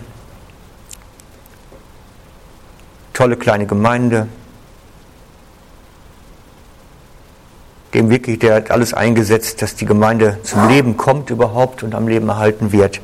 tolle 3.14 3.38
kleine 3.38 3.64
Gemeinde, 3.64 4.28
dem 7.94 8.10
wirklich, 8.10 8.38
der 8.38 8.54
hat 8.54 8.70
alles 8.70 8.94
eingesetzt, 8.94 9.60
dass 9.60 9.74
die 9.74 9.84
Gemeinde 9.84 10.38
zum 10.42 10.68
Leben 10.68 10.96
kommt 10.96 11.30
überhaupt 11.30 11.82
und 11.82 11.94
am 11.94 12.08
Leben 12.08 12.28
erhalten 12.28 12.72
wird. 12.72 13.00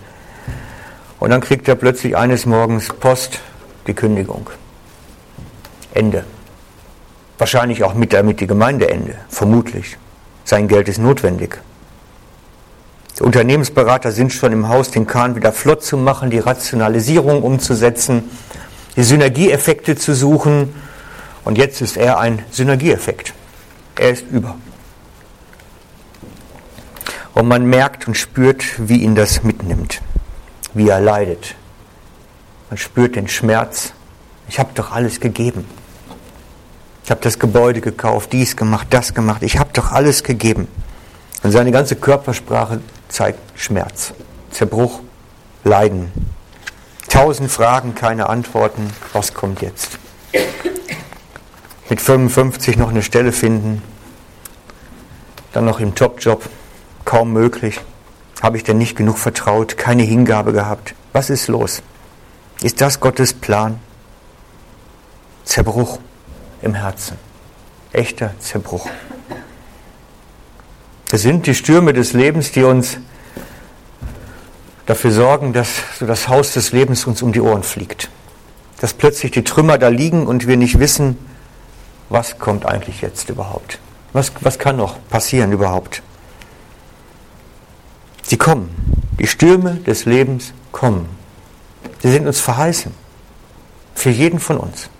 Und 1.20 1.30
dann 1.30 1.40
kriegt 1.40 1.68
er 1.68 1.74
plötzlich 1.74 2.16
eines 2.16 2.46
Morgens 2.46 2.88
Post, 2.88 3.40
die 3.86 3.94
Kündigung. 3.94 4.48
Ende. 5.92 6.24
Wahrscheinlich 7.38 7.84
auch 7.84 7.94
mit 7.94 8.12
damit 8.12 8.40
die 8.40 8.46
Gemeindeende, 8.46 9.14
vermutlich. 9.28 9.98
Sein 10.44 10.68
Geld 10.68 10.88
ist 10.88 10.98
notwendig. 10.98 11.60
Die 13.18 13.22
Unternehmensberater 13.24 14.12
sind 14.12 14.32
schon 14.32 14.52
im 14.52 14.68
Haus, 14.68 14.90
den 14.90 15.06
Kahn 15.06 15.34
wieder 15.34 15.52
flott 15.52 15.82
zu 15.82 15.96
machen, 15.96 16.30
die 16.30 16.38
Rationalisierung 16.38 17.42
umzusetzen, 17.42 18.30
die 18.96 19.02
Synergieeffekte 19.02 19.96
zu 19.96 20.14
suchen. 20.14 20.74
Und 21.44 21.58
jetzt 21.58 21.80
ist 21.80 21.96
er 21.96 22.18
ein 22.18 22.42
Synergieeffekt. 22.50 23.34
Er 23.96 24.10
ist 24.10 24.24
über. 24.30 24.56
Und 27.38 27.46
man 27.46 27.66
merkt 27.66 28.08
und 28.08 28.16
spürt, 28.16 28.64
wie 28.88 28.96
ihn 28.96 29.14
das 29.14 29.44
mitnimmt, 29.44 30.02
wie 30.74 30.88
er 30.88 30.98
leidet. 30.98 31.54
Man 32.68 32.78
spürt 32.78 33.14
den 33.14 33.28
Schmerz. 33.28 33.92
Ich 34.48 34.58
habe 34.58 34.70
doch 34.74 34.90
alles 34.90 35.20
gegeben. 35.20 35.64
Ich 37.04 37.12
habe 37.12 37.20
das 37.20 37.38
Gebäude 37.38 37.80
gekauft, 37.80 38.32
dies 38.32 38.56
gemacht, 38.56 38.88
das 38.90 39.14
gemacht. 39.14 39.44
Ich 39.44 39.56
habe 39.56 39.70
doch 39.72 39.92
alles 39.92 40.24
gegeben. 40.24 40.66
Und 41.44 41.52
seine 41.52 41.70
ganze 41.70 41.94
Körpersprache 41.94 42.80
zeigt 43.08 43.38
Schmerz, 43.54 44.14
Zerbruch, 44.50 44.98
Leiden. 45.62 46.10
Tausend 47.08 47.52
Fragen, 47.52 47.94
keine 47.94 48.28
Antworten. 48.28 48.90
Was 49.12 49.32
kommt 49.32 49.62
jetzt? 49.62 49.96
Mit 51.88 52.00
55 52.00 52.76
noch 52.78 52.90
eine 52.90 53.02
Stelle 53.02 53.30
finden, 53.30 53.80
dann 55.52 55.66
noch 55.66 55.78
im 55.78 55.94
Top-Job, 55.94 56.42
kaum 57.08 57.32
möglich. 57.32 57.80
Habe 58.42 58.58
ich 58.58 58.64
denn 58.64 58.76
nicht 58.76 58.94
genug 58.94 59.16
vertraut, 59.16 59.78
keine 59.78 60.02
Hingabe 60.02 60.52
gehabt? 60.52 60.94
Was 61.14 61.30
ist 61.30 61.48
los? 61.48 61.80
Ist 62.60 62.82
das 62.82 63.00
Gottes 63.00 63.32
Plan? 63.32 63.80
Zerbruch 65.42 66.00
im 66.60 66.74
Herzen. 66.74 67.16
Echter 67.92 68.34
Zerbruch. 68.40 68.90
Es 71.10 71.22
sind 71.22 71.46
die 71.46 71.54
Stürme 71.54 71.94
des 71.94 72.12
Lebens, 72.12 72.52
die 72.52 72.62
uns 72.62 72.98
dafür 74.84 75.10
sorgen, 75.10 75.54
dass 75.54 75.80
so 75.98 76.04
das 76.04 76.28
Haus 76.28 76.52
des 76.52 76.72
Lebens 76.72 77.06
uns 77.06 77.22
um 77.22 77.32
die 77.32 77.40
Ohren 77.40 77.62
fliegt. 77.62 78.10
Dass 78.82 78.92
plötzlich 78.92 79.32
die 79.32 79.44
Trümmer 79.44 79.78
da 79.78 79.88
liegen 79.88 80.26
und 80.26 80.46
wir 80.46 80.58
nicht 80.58 80.78
wissen, 80.78 81.16
was 82.10 82.38
kommt 82.38 82.66
eigentlich 82.66 83.00
jetzt 83.00 83.30
überhaupt. 83.30 83.78
Was, 84.12 84.30
was 84.42 84.58
kann 84.58 84.76
noch 84.76 84.98
passieren 85.08 85.52
überhaupt? 85.52 86.02
Sie 88.28 88.36
kommen. 88.36 88.68
Die 89.18 89.26
Stürme 89.26 89.76
des 89.76 90.04
Lebens 90.04 90.52
kommen. 90.70 91.08
Sie 92.02 92.10
sind 92.10 92.26
uns 92.26 92.40
verheißen. 92.40 92.92
Für 93.94 94.10
jeden 94.10 94.38
von 94.38 94.58
uns. 94.58 94.90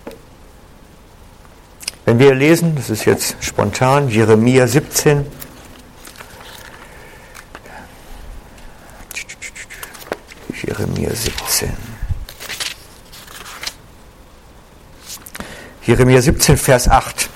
Wenn 2.05 2.17
wir 2.17 2.33
lesen, 2.33 2.75
das 2.75 2.89
ist 2.89 3.05
jetzt 3.05 3.35
spontan, 3.39 4.09
Jeremia 4.09 4.65
17, 4.65 5.27
Jeremia 10.63 11.13
17. 11.13 11.71
Jeremia 15.83 16.21
17, 16.21 16.57
Vers 16.57 16.89
8. 16.89 17.29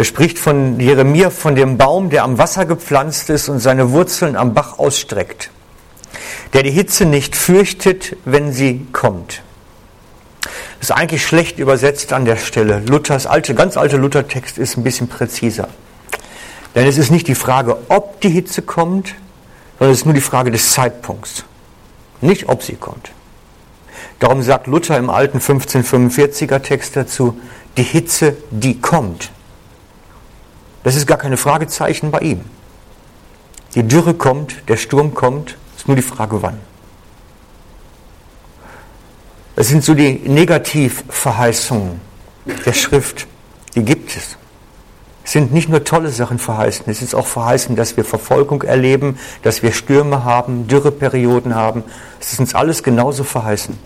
Da 0.00 0.04
spricht 0.04 0.38
von 0.38 0.80
Jeremia 0.80 1.28
von 1.28 1.54
dem 1.54 1.76
Baum, 1.76 2.08
der 2.08 2.24
am 2.24 2.38
Wasser 2.38 2.64
gepflanzt 2.64 3.28
ist 3.28 3.50
und 3.50 3.58
seine 3.58 3.92
Wurzeln 3.92 4.34
am 4.34 4.54
Bach 4.54 4.78
ausstreckt, 4.78 5.50
der 6.54 6.62
die 6.62 6.70
Hitze 6.70 7.04
nicht 7.04 7.36
fürchtet, 7.36 8.16
wenn 8.24 8.50
sie 8.50 8.86
kommt. 8.92 9.42
Das 10.40 10.88
ist 10.88 10.92
eigentlich 10.92 11.26
schlecht 11.26 11.58
übersetzt 11.58 12.14
an 12.14 12.24
der 12.24 12.38
Stelle. 12.38 12.82
Luthers 12.86 13.26
alte, 13.26 13.54
ganz 13.54 13.76
alte 13.76 13.98
Luthertext 13.98 14.56
ist 14.56 14.78
ein 14.78 14.84
bisschen 14.84 15.06
präziser. 15.06 15.68
Denn 16.74 16.86
es 16.86 16.96
ist 16.96 17.10
nicht 17.10 17.28
die 17.28 17.34
Frage, 17.34 17.76
ob 17.90 18.22
die 18.22 18.30
Hitze 18.30 18.62
kommt, 18.62 19.14
sondern 19.78 19.92
es 19.92 19.98
ist 19.98 20.04
nur 20.06 20.14
die 20.14 20.22
Frage 20.22 20.50
des 20.50 20.72
Zeitpunkts. 20.72 21.44
Nicht, 22.22 22.48
ob 22.48 22.62
sie 22.62 22.76
kommt. 22.76 23.12
Darum 24.18 24.40
sagt 24.40 24.66
Luther 24.66 24.96
im 24.96 25.10
alten 25.10 25.40
1545er 25.40 26.60
Text 26.60 26.96
dazu, 26.96 27.38
die 27.76 27.82
Hitze, 27.82 28.38
die 28.50 28.80
kommt. 28.80 29.30
Das 30.82 30.96
ist 30.96 31.06
gar 31.06 31.18
keine 31.18 31.36
Fragezeichen 31.36 32.10
bei 32.10 32.20
ihm. 32.20 32.40
Die 33.74 33.86
Dürre 33.86 34.14
kommt, 34.14 34.68
der 34.68 34.76
Sturm 34.76 35.14
kommt, 35.14 35.56
ist 35.76 35.86
nur 35.86 35.96
die 35.96 36.02
Frage 36.02 36.42
wann. 36.42 36.58
Das 39.56 39.68
sind 39.68 39.84
so 39.84 39.94
die 39.94 40.12
Negativverheißungen 40.12 42.00
der 42.64 42.72
Schrift, 42.72 43.26
die 43.74 43.84
gibt 43.84 44.16
es. 44.16 44.36
Es 45.22 45.32
sind 45.32 45.52
nicht 45.52 45.68
nur 45.68 45.84
tolle 45.84 46.08
Sachen 46.08 46.38
verheißen, 46.38 46.86
es 46.88 47.02
ist 47.02 47.14
auch 47.14 47.26
verheißen, 47.26 47.76
dass 47.76 47.96
wir 47.96 48.04
Verfolgung 48.04 48.62
erleben, 48.62 49.18
dass 49.42 49.62
wir 49.62 49.72
Stürme 49.72 50.24
haben, 50.24 50.66
Dürreperioden 50.66 51.54
haben. 51.54 51.84
Es 52.18 52.32
ist 52.32 52.40
uns 52.40 52.54
alles 52.54 52.82
genauso 52.82 53.22
verheißen. 53.22 53.78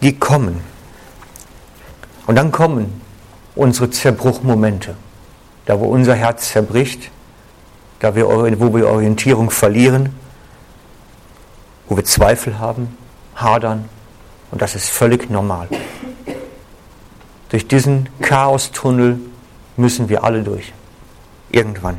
Die 0.00 0.18
kommen. 0.18 0.60
Und 2.26 2.36
dann 2.36 2.52
kommen 2.52 3.02
unsere 3.54 3.90
Zerbruchmomente, 3.90 4.96
da 5.66 5.78
wo 5.78 5.86
unser 5.86 6.14
Herz 6.14 6.50
zerbricht, 6.50 7.10
da 8.00 8.14
wir, 8.14 8.28
wo 8.60 8.74
wir 8.74 8.88
Orientierung 8.88 9.50
verlieren, 9.50 10.14
wo 11.88 11.96
wir 11.96 12.04
Zweifel 12.04 12.58
haben, 12.58 12.96
hadern. 13.36 13.88
Und 14.50 14.62
das 14.62 14.74
ist 14.74 14.88
völlig 14.88 15.30
normal. 15.30 15.68
Durch 17.48 17.66
diesen 17.68 18.08
Chaostunnel 18.20 19.20
müssen 19.76 20.08
wir 20.08 20.24
alle 20.24 20.42
durch. 20.42 20.72
Irgendwann. 21.50 21.98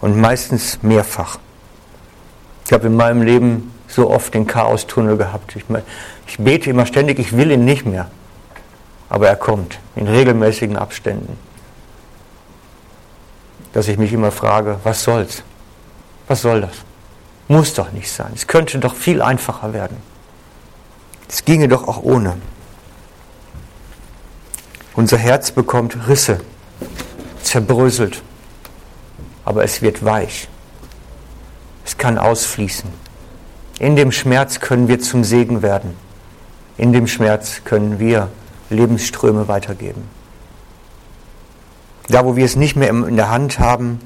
Und 0.00 0.16
meistens 0.16 0.82
mehrfach. 0.82 1.38
Ich 2.66 2.72
habe 2.72 2.86
in 2.86 2.96
meinem 2.96 3.22
Leben 3.22 3.72
so 3.88 4.10
oft 4.10 4.34
den 4.34 4.46
Chaostunnel 4.46 5.16
gehabt. 5.16 5.56
Ich, 5.56 5.64
ich 6.26 6.38
bete 6.38 6.70
immer 6.70 6.86
ständig, 6.86 7.18
ich 7.18 7.36
will 7.36 7.50
ihn 7.50 7.64
nicht 7.64 7.86
mehr. 7.86 8.08
Aber 9.08 9.28
er 9.28 9.36
kommt 9.36 9.78
in 9.96 10.08
regelmäßigen 10.08 10.76
Abständen. 10.76 11.36
Dass 13.72 13.88
ich 13.88 13.98
mich 13.98 14.12
immer 14.12 14.30
frage, 14.30 14.78
was 14.84 15.02
soll's? 15.02 15.42
Was 16.26 16.42
soll 16.42 16.62
das? 16.62 16.76
Muss 17.48 17.74
doch 17.74 17.92
nicht 17.92 18.10
sein. 18.10 18.32
Es 18.34 18.46
könnte 18.46 18.78
doch 18.78 18.94
viel 18.94 19.20
einfacher 19.20 19.72
werden. 19.72 19.96
Es 21.28 21.44
ginge 21.44 21.68
doch 21.68 21.86
auch 21.88 22.02
ohne. 22.02 22.36
Unser 24.94 25.18
Herz 25.18 25.50
bekommt 25.50 26.08
Risse, 26.08 26.40
zerbröselt, 27.42 28.22
aber 29.44 29.64
es 29.64 29.82
wird 29.82 30.04
weich. 30.04 30.48
Es 31.84 31.98
kann 31.98 32.16
ausfließen. 32.16 32.88
In 33.80 33.96
dem 33.96 34.12
Schmerz 34.12 34.60
können 34.60 34.86
wir 34.86 35.00
zum 35.00 35.24
Segen 35.24 35.62
werden. 35.62 35.96
In 36.76 36.92
dem 36.92 37.08
Schmerz 37.08 37.62
können 37.64 37.98
wir 37.98 38.28
Lebensströme 38.70 39.48
weitergeben. 39.48 40.08
Da, 42.08 42.24
wo 42.24 42.36
wir 42.36 42.44
es 42.44 42.56
nicht 42.56 42.76
mehr 42.76 42.90
in 42.90 43.16
der 43.16 43.30
Hand 43.30 43.58
haben, 43.58 44.00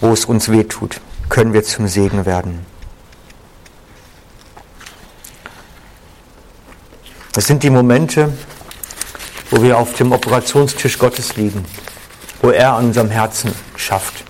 wo 0.00 0.12
es 0.12 0.24
uns 0.24 0.50
wehtut, 0.50 1.00
können 1.28 1.52
wir 1.52 1.64
zum 1.64 1.88
Segen 1.88 2.26
werden. 2.26 2.66
Es 7.36 7.46
sind 7.46 7.62
die 7.62 7.70
Momente, 7.70 8.32
wo 9.50 9.62
wir 9.62 9.78
auf 9.78 9.94
dem 9.94 10.12
Operationstisch 10.12 10.98
Gottes 10.98 11.36
liegen, 11.36 11.64
wo 12.42 12.50
er 12.50 12.74
an 12.74 12.86
unserem 12.86 13.10
Herzen 13.10 13.52
schafft. 13.76 14.24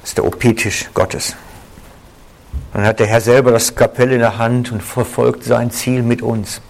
Das 0.00 0.10
ist 0.10 0.18
der 0.18 0.24
OP-Tisch 0.24 0.88
Gottes. 0.94 1.36
Dann 2.72 2.84
hat 2.84 3.00
der 3.00 3.06
Herr 3.06 3.20
selber 3.20 3.52
das 3.52 3.74
Kapell 3.74 4.12
in 4.12 4.20
der 4.20 4.38
Hand 4.38 4.70
und 4.70 4.82
verfolgt 4.82 5.44
sein 5.44 5.70
Ziel 5.70 6.02
mit 6.02 6.22
uns. 6.22 6.60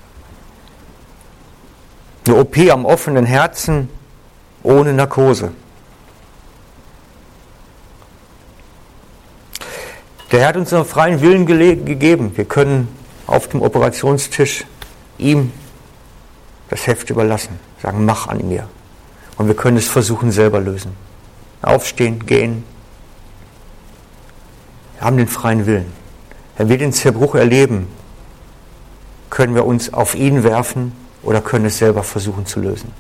Eine 2.27 2.37
OP 2.37 2.59
am 2.71 2.85
offenen 2.85 3.25
Herzen 3.25 3.89
ohne 4.65 4.93
Narkose. 4.93 5.53
Der 10.33 10.41
Herr 10.41 10.49
hat 10.49 10.57
uns 10.57 10.73
einen 10.73 10.85
freien 10.85 11.21
Willen 11.21 11.47
gegeben. 11.47 12.33
Wir 12.37 12.45
können 12.45 12.89
auf 13.29 13.49
dem 13.49 13.63
Operationstisch 13.63 14.65
ihm 15.19 15.53
das 16.69 16.89
Heft 16.89 17.11
überlassen, 17.11 17.61
sagen, 17.81 18.05
mach 18.05 18.27
an 18.27 18.49
mir. 18.49 18.69
Und 19.37 19.47
wir 19.47 19.55
können 19.55 19.77
es 19.77 19.87
versuchen 19.87 20.33
selber 20.33 20.61
lösen. 20.61 20.97
Aufstehen, 21.63 22.27
gehen. 22.27 22.65
Wir 24.97 25.07
haben 25.07 25.17
den 25.17 25.29
freien 25.29 25.67
Willen. 25.67 25.93
Wenn 26.57 26.69
wir 26.69 26.79
den 26.79 26.93
Zerbruch 26.93 27.37
erleben, 27.37 27.87
können 29.31 29.55
wir 29.55 29.65
uns 29.65 29.93
auf 29.95 30.17
ihn 30.17 30.43
werfen 30.43 31.06
oder 31.27 31.41
können 31.41 31.67
es 31.67 31.79
selber 31.79 32.03
versuchen 32.05 32.47
zu 32.47 32.61
lösen. 32.61 32.93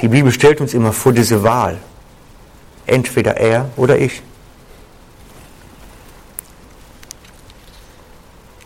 Die 0.00 0.08
Bibel 0.08 0.32
stellt 0.32 0.60
uns 0.60 0.74
immer 0.74 0.92
vor 0.92 1.12
diese 1.12 1.42
Wahl. 1.44 1.78
Entweder 2.86 3.36
er 3.36 3.68
oder 3.76 3.98
ich. 3.98 4.22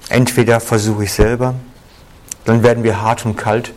Entweder 0.08 0.60
versuche 0.60 1.04
ich 1.04 1.12
selber, 1.12 1.56
dann 2.44 2.62
werden 2.62 2.84
wir 2.84 3.02
hart 3.02 3.26
und 3.26 3.36
kalt, 3.36 3.74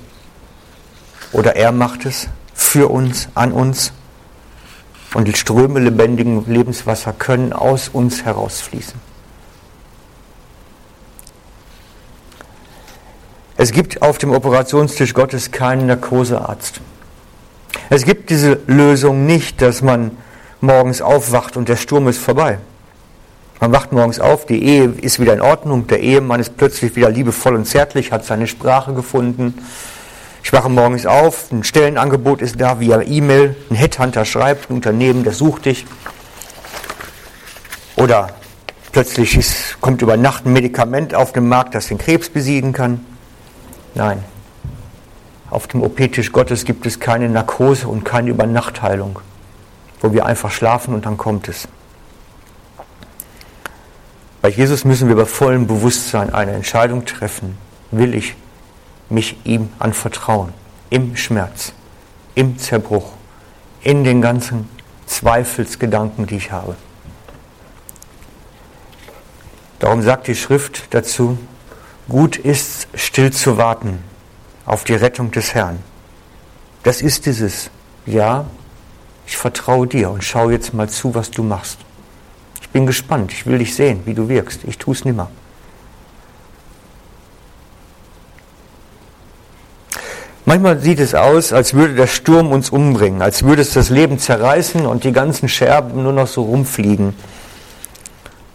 oder 1.31 1.55
er 1.55 1.71
macht 1.71 2.05
es 2.05 2.27
für 2.53 2.89
uns, 2.89 3.27
an 3.33 3.51
uns, 3.51 3.91
und 5.15 5.27
die 5.27 5.33
Ströme 5.33 5.79
lebendigen 5.79 6.45
Lebenswasser 6.45 7.13
können 7.13 7.51
aus 7.51 7.89
uns 7.89 8.23
herausfließen. 8.23 9.08
Es 13.61 13.73
gibt 13.73 14.01
auf 14.01 14.17
dem 14.17 14.31
Operationstisch 14.31 15.13
Gottes 15.13 15.51
keinen 15.51 15.87
Narkosearzt. 15.87 16.79
Es 17.89 18.05
gibt 18.05 18.29
diese 18.29 18.61
Lösung 18.67 19.25
nicht, 19.25 19.61
dass 19.61 19.81
man 19.81 20.11
morgens 20.61 21.01
aufwacht 21.01 21.57
und 21.57 21.67
der 21.67 21.75
Sturm 21.75 22.07
ist 22.07 22.19
vorbei. 22.19 22.59
Man 23.59 23.73
wacht 23.73 23.91
morgens 23.91 24.21
auf, 24.21 24.45
die 24.45 24.63
Ehe 24.63 24.93
ist 25.01 25.19
wieder 25.19 25.33
in 25.33 25.41
Ordnung, 25.41 25.87
der 25.87 25.99
Ehemann 25.99 26.39
ist 26.39 26.55
plötzlich 26.55 26.95
wieder 26.95 27.09
liebevoll 27.09 27.53
und 27.53 27.65
zärtlich, 27.65 28.13
hat 28.13 28.23
seine 28.23 28.47
Sprache 28.47 28.93
gefunden. 28.93 29.55
Ich 30.41 30.53
wache 30.53 30.69
morgens 30.69 31.05
auf, 31.05 31.51
ein 31.51 31.65
Stellenangebot 31.65 32.41
ist 32.41 32.61
da 32.61 32.79
via 32.79 33.01
E-Mail, 33.01 33.57
ein 33.69 33.75
Headhunter 33.75 34.23
schreibt, 34.23 34.69
ein 34.69 34.75
Unternehmen, 34.75 35.25
das 35.25 35.37
sucht 35.37 35.65
dich. 35.65 35.85
Oder 37.97 38.29
plötzlich 38.93 39.35
ist, 39.35 39.81
kommt 39.81 40.01
über 40.01 40.15
Nacht 40.15 40.45
ein 40.45 40.53
Medikament 40.53 41.13
auf 41.13 41.33
den 41.33 41.49
Markt, 41.49 41.75
das 41.75 41.87
den 41.87 41.97
Krebs 41.97 42.29
besiegen 42.29 42.71
kann. 42.71 43.05
Nein, 43.95 44.23
auf 45.49 45.67
dem 45.67 45.81
OP-Tisch 45.81 46.31
Gottes 46.31 46.63
gibt 46.63 46.85
es 46.85 46.99
keine 46.99 47.27
Narkose 47.27 47.87
und 47.87 48.05
keine 48.05 48.29
Übernachtheilung, 48.29 49.19
wo 50.01 50.13
wir 50.13 50.25
einfach 50.25 50.51
schlafen 50.51 50.93
und 50.93 51.05
dann 51.05 51.17
kommt 51.17 51.47
es. 51.47 51.67
Bei 54.41 54.49
Jesus 54.49 54.85
müssen 54.85 55.09
wir 55.09 55.15
bei 55.15 55.25
vollem 55.25 55.67
Bewusstsein 55.67 56.33
eine 56.33 56.51
Entscheidung 56.51 57.05
treffen. 57.05 57.57
Will 57.91 58.13
ich 58.13 58.35
mich 59.09 59.37
ihm 59.43 59.69
anvertrauen? 59.79 60.53
Im 60.89 61.17
Schmerz, 61.17 61.73
im 62.35 62.57
Zerbruch, 62.57 63.11
in 63.81 64.03
den 64.03 64.21
ganzen 64.21 64.69
Zweifelsgedanken, 65.07 66.27
die 66.27 66.37
ich 66.37 66.51
habe. 66.51 66.75
Darum 69.79 70.01
sagt 70.01 70.27
die 70.27 70.35
Schrift 70.35 70.93
dazu, 70.93 71.37
gut 72.09 72.35
ist 72.37 72.87
still 72.95 73.31
zu 73.31 73.57
warten 73.57 73.99
auf 74.65 74.83
die 74.83 74.95
Rettung 74.95 75.31
des 75.31 75.53
Herrn. 75.53 75.79
Das 76.83 77.01
ist 77.01 77.25
dieses, 77.25 77.69
ja, 78.05 78.45
ich 79.25 79.37
vertraue 79.37 79.87
dir 79.87 80.09
und 80.09 80.23
schau 80.23 80.49
jetzt 80.49 80.73
mal 80.73 80.89
zu, 80.89 81.13
was 81.15 81.31
du 81.31 81.43
machst. 81.43 81.77
Ich 82.61 82.69
bin 82.69 82.85
gespannt, 82.85 83.31
ich 83.31 83.45
will 83.45 83.59
dich 83.59 83.75
sehen, 83.75 84.01
wie 84.05 84.13
du 84.13 84.27
wirkst. 84.27 84.61
Ich 84.65 84.77
tue 84.77 84.93
es 84.93 85.05
nimmer. 85.05 85.29
Manchmal 90.45 90.79
sieht 90.79 90.99
es 90.99 91.13
aus, 91.13 91.53
als 91.53 91.75
würde 91.75 91.93
der 91.93 92.07
Sturm 92.07 92.51
uns 92.51 92.71
umbringen, 92.71 93.21
als 93.21 93.43
würde 93.43 93.61
es 93.61 93.73
das 93.73 93.91
Leben 93.91 94.17
zerreißen 94.17 94.85
und 94.87 95.03
die 95.03 95.11
ganzen 95.11 95.47
Scherben 95.47 96.01
nur 96.01 96.13
noch 96.13 96.27
so 96.27 96.41
rumfliegen. 96.41 97.13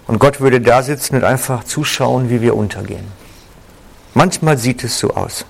Und 0.09 0.19
Gott 0.19 0.41
würde 0.41 0.61
da 0.61 0.83
sitzen 0.83 1.17
und 1.17 1.25
einfach 1.25 1.63
zuschauen, 1.63 2.31
wie 2.31 2.41
wir 2.41 2.57
untergehen. 2.57 3.24
Manchmal 4.15 4.57
sieht 4.57 4.85
es 4.85 4.99
so 4.99 5.11
aus. 5.11 5.45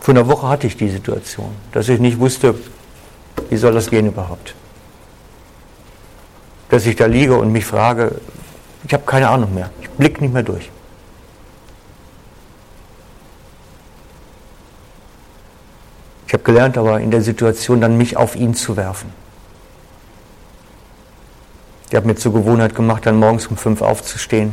Vor 0.00 0.14
einer 0.14 0.26
Woche 0.26 0.48
hatte 0.48 0.66
ich 0.66 0.76
die 0.76 0.88
Situation, 0.88 1.54
dass 1.72 1.88
ich 1.88 2.00
nicht 2.00 2.18
wusste, 2.18 2.54
wie 3.50 3.56
soll 3.56 3.74
das 3.74 3.90
gehen 3.90 4.06
überhaupt 4.06 4.54
dass 6.68 6.86
ich 6.86 6.96
da 6.96 7.06
liege 7.06 7.36
und 7.36 7.52
mich 7.52 7.64
frage, 7.64 8.20
ich 8.84 8.92
habe 8.92 9.04
keine 9.04 9.28
Ahnung 9.28 9.54
mehr, 9.54 9.70
ich 9.80 9.90
blicke 9.90 10.20
nicht 10.20 10.32
mehr 10.32 10.42
durch. 10.42 10.70
Ich 16.26 16.32
habe 16.32 16.42
gelernt, 16.42 16.76
aber 16.76 17.00
in 17.00 17.10
der 17.10 17.22
Situation 17.22 17.80
dann 17.80 17.96
mich 17.96 18.16
auf 18.16 18.34
ihn 18.34 18.54
zu 18.54 18.76
werfen. 18.76 19.12
Ich 21.88 21.94
habe 21.94 22.06
mir 22.06 22.16
zur 22.16 22.32
Gewohnheit 22.32 22.74
gemacht, 22.74 23.06
dann 23.06 23.16
morgens 23.16 23.46
um 23.46 23.56
fünf 23.56 23.80
aufzustehen 23.80 24.52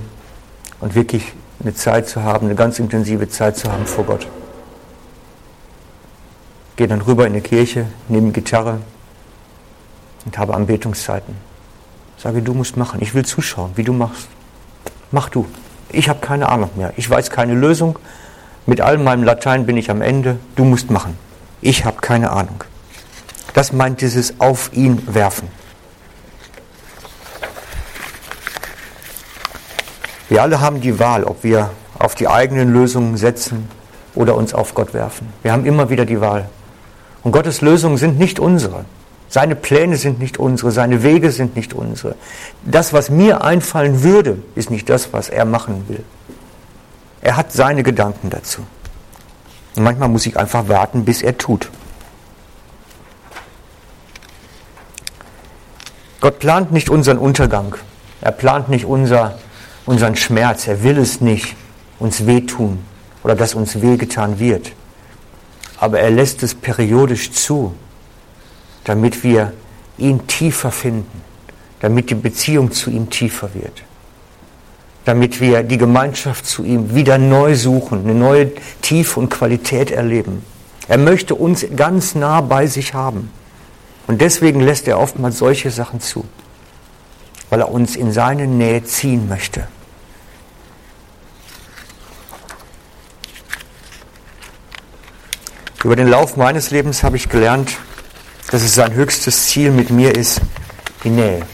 und 0.84 0.96
wirklich 0.96 1.32
eine 1.62 1.74
Zeit 1.74 2.10
zu 2.10 2.24
haben, 2.24 2.48
eine 2.48 2.56
ganz 2.56 2.78
intensive 2.78 3.30
Zeit 3.30 3.56
zu 3.56 3.72
haben 3.72 3.86
vor 3.86 4.04
Gott. 4.04 4.28
Gehe 6.76 6.90
dann 6.90 7.00
rüber 7.00 7.26
in 7.26 7.34
die 7.34 7.40
Kirche, 7.40 7.86
nehme 8.10 8.32
Gitarre 8.32 8.80
und 10.26 10.38
habe 10.38 10.54
Anbetungszeiten. 10.54 11.36
Sage, 12.18 12.42
du 12.42 12.54
musst 12.54 12.76
machen. 12.76 13.02
Ich 13.02 13.14
will 13.14 13.24
zuschauen, 13.24 13.72
wie 13.76 13.86
du 13.86 13.94
machst. 13.94 14.28
Mach 15.12 15.30
du. 15.30 15.46
Ich 15.90 16.10
habe 16.10 16.20
keine 16.20 16.50
Ahnung 16.50 16.72
mehr. 16.76 16.92
Ich 16.98 17.10
weiß 17.10 17.30
keine 17.30 17.54
Lösung. 17.54 17.98
Mit 18.66 18.82
all 18.82 18.98
meinem 18.98 19.24
Latein 19.24 19.66
bin 19.66 19.78
ich 19.78 19.90
am 19.90 20.02
Ende. 20.02 20.38
Du 20.58 20.66
musst 20.66 20.92
machen. 20.92 21.18
Ich 21.62 21.86
habe 21.86 22.02
keine 22.02 22.32
Ahnung. 22.32 22.62
Das 23.54 23.72
meint 23.72 24.02
dieses 24.02 24.42
auf 24.42 24.74
ihn 24.74 25.02
werfen. 25.14 25.48
Wir 30.30 30.42
alle 30.42 30.62
haben 30.62 30.82
die 30.82 31.00
Wahl, 31.00 31.24
ob 31.24 31.44
wir 31.44 31.70
auf 32.00 32.16
die 32.16 32.28
eigenen 32.28 32.74
Lösungen 32.74 33.18
setzen 33.18 33.70
oder 34.16 34.36
uns 34.36 34.54
auf 34.54 34.74
Gott 34.74 34.94
werfen. 34.94 35.28
Wir 35.42 35.52
haben 35.52 35.66
immer 35.66 35.90
wieder 35.90 36.06
die 36.06 36.22
Wahl. 36.22 36.50
Und 37.24 37.32
Gottes 37.32 37.62
Lösungen 37.62 37.98
sind 37.98 38.20
nicht 38.20 38.40
unsere. 38.40 38.86
Seine 39.30 39.56
Pläne 39.56 39.98
sind 39.98 40.20
nicht 40.20 40.38
unsere, 40.38 40.72
seine 40.72 41.02
Wege 41.02 41.32
sind 41.32 41.56
nicht 41.56 41.74
unsere. 41.74 42.16
Das, 42.64 42.94
was 42.94 43.10
mir 43.10 43.44
einfallen 43.44 44.04
würde, 44.04 44.38
ist 44.54 44.70
nicht 44.70 44.90
das, 44.90 45.12
was 45.12 45.30
er 45.30 45.46
machen 45.46 45.86
will. 45.88 46.04
Er 47.22 47.38
hat 47.38 47.52
seine 47.52 47.84
Gedanken 47.84 48.30
dazu. 48.30 48.62
Und 49.76 49.84
manchmal 49.84 50.10
muss 50.10 50.26
ich 50.26 50.38
einfach 50.38 50.68
warten, 50.68 51.06
bis 51.06 51.22
er 51.22 51.38
tut. 51.38 51.70
Gott 56.22 56.40
plant 56.40 56.72
nicht 56.72 56.90
unseren 56.90 57.18
Untergang. 57.18 57.76
Er 58.22 58.32
plant 58.32 58.70
nicht 58.70 58.86
unser, 58.86 59.40
unseren 59.86 60.16
Schmerz. 60.16 60.68
Er 60.68 60.84
will 60.84 60.98
es 60.98 61.22
nicht 61.22 61.56
uns 62.00 62.26
wehtun 62.26 62.80
oder 63.24 63.36
dass 63.36 63.54
uns 63.54 63.82
wehgetan 63.82 64.40
wird. 64.40 64.72
Aber 65.78 66.00
er 66.00 66.12
lässt 66.12 66.44
es 66.44 66.56
periodisch 66.56 67.32
zu, 67.32 67.74
damit 68.84 69.24
wir 69.24 69.54
ihn 69.98 70.26
tiefer 70.28 70.72
finden, 70.72 71.22
damit 71.80 72.10
die 72.10 72.16
Beziehung 72.16 72.72
zu 72.72 72.90
ihm 72.90 73.10
tiefer 73.10 73.54
wird, 73.54 73.84
damit 75.06 75.42
wir 75.42 75.64
die 75.64 75.78
Gemeinschaft 75.78 76.46
zu 76.46 76.64
ihm 76.64 76.96
wieder 76.96 77.18
neu 77.18 77.56
suchen, 77.56 78.04
eine 78.04 78.16
neue 78.16 78.52
Tiefe 78.82 79.20
und 79.20 79.30
Qualität 79.30 79.92
erleben. 79.92 80.44
Er 80.88 80.98
möchte 80.98 81.36
uns 81.36 81.66
ganz 81.76 82.16
nah 82.16 82.42
bei 82.42 82.68
sich 82.68 82.94
haben. 82.94 83.30
Und 84.08 84.20
deswegen 84.20 84.60
lässt 84.60 84.88
er 84.88 85.00
oftmals 85.00 85.38
solche 85.38 85.72
Sachen 85.72 86.02
zu, 86.02 86.26
weil 87.54 87.60
er 87.60 87.70
uns 87.70 87.96
in 87.96 88.12
seine 88.12 88.48
Nähe 88.48 88.84
ziehen 88.84 89.30
möchte. 89.30 89.68
Über 95.84 95.96
den 95.96 96.08
Lauf 96.08 96.36
meines 96.36 96.72
Lebens 96.72 97.04
habe 97.04 97.16
ich 97.16 97.30
gelernt, 97.30 97.78
dass 98.50 98.64
es 98.64 98.74
sein 98.74 98.96
höchstes 98.96 99.50
Ziel 99.50 99.70
mit 99.70 99.92
mir 99.92 100.16
ist, 100.16 100.42
die 101.04 101.12
Nähe. 101.12 101.46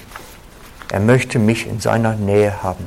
Er 0.90 1.02
möchte 1.02 1.38
mich 1.38 1.68
in 1.68 1.82
seiner 1.82 2.16
Nähe 2.16 2.64
haben. 2.64 2.86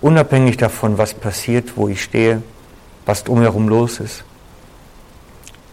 Unabhängig 0.00 0.58
davon, 0.58 0.98
was 0.98 1.12
passiert, 1.12 1.76
wo 1.76 1.88
ich 1.88 2.04
stehe, 2.04 2.40
was 3.04 3.24
drumherum 3.24 3.68
los 3.68 3.98
ist. 3.98 4.22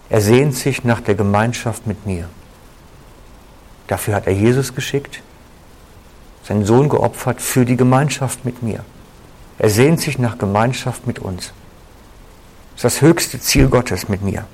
Er 0.10 0.22
sehnt 0.22 0.56
sich 0.56 0.84
nach 0.84 1.02
der 1.02 1.13
Gemeinschaft 1.13 1.86
mit 1.86 2.08
mir. 2.08 2.28
Dafür 3.86 4.15
hat 4.15 4.26
er 4.26 4.34
Jesus 4.34 4.74
geschickt, 4.74 5.22
seinen 6.43 6.65
Sohn 6.65 6.89
geopfert 6.89 7.41
für 7.41 7.65
die 7.65 7.77
Gemeinschaft 7.77 8.45
mit 8.45 8.63
mir. 8.63 8.84
Er 9.60 9.69
sehnt 9.69 10.01
sich 10.01 10.19
nach 10.19 10.38
Gemeinschaft 10.38 11.08
mit 11.08 11.19
uns. 11.19 11.53
Das 12.75 12.84
ist 12.93 13.01
das 13.01 13.01
höchste 13.01 13.39
Ziel 13.39 13.67
Gottes 13.67 14.10
mit 14.10 14.21
mir 14.21 14.45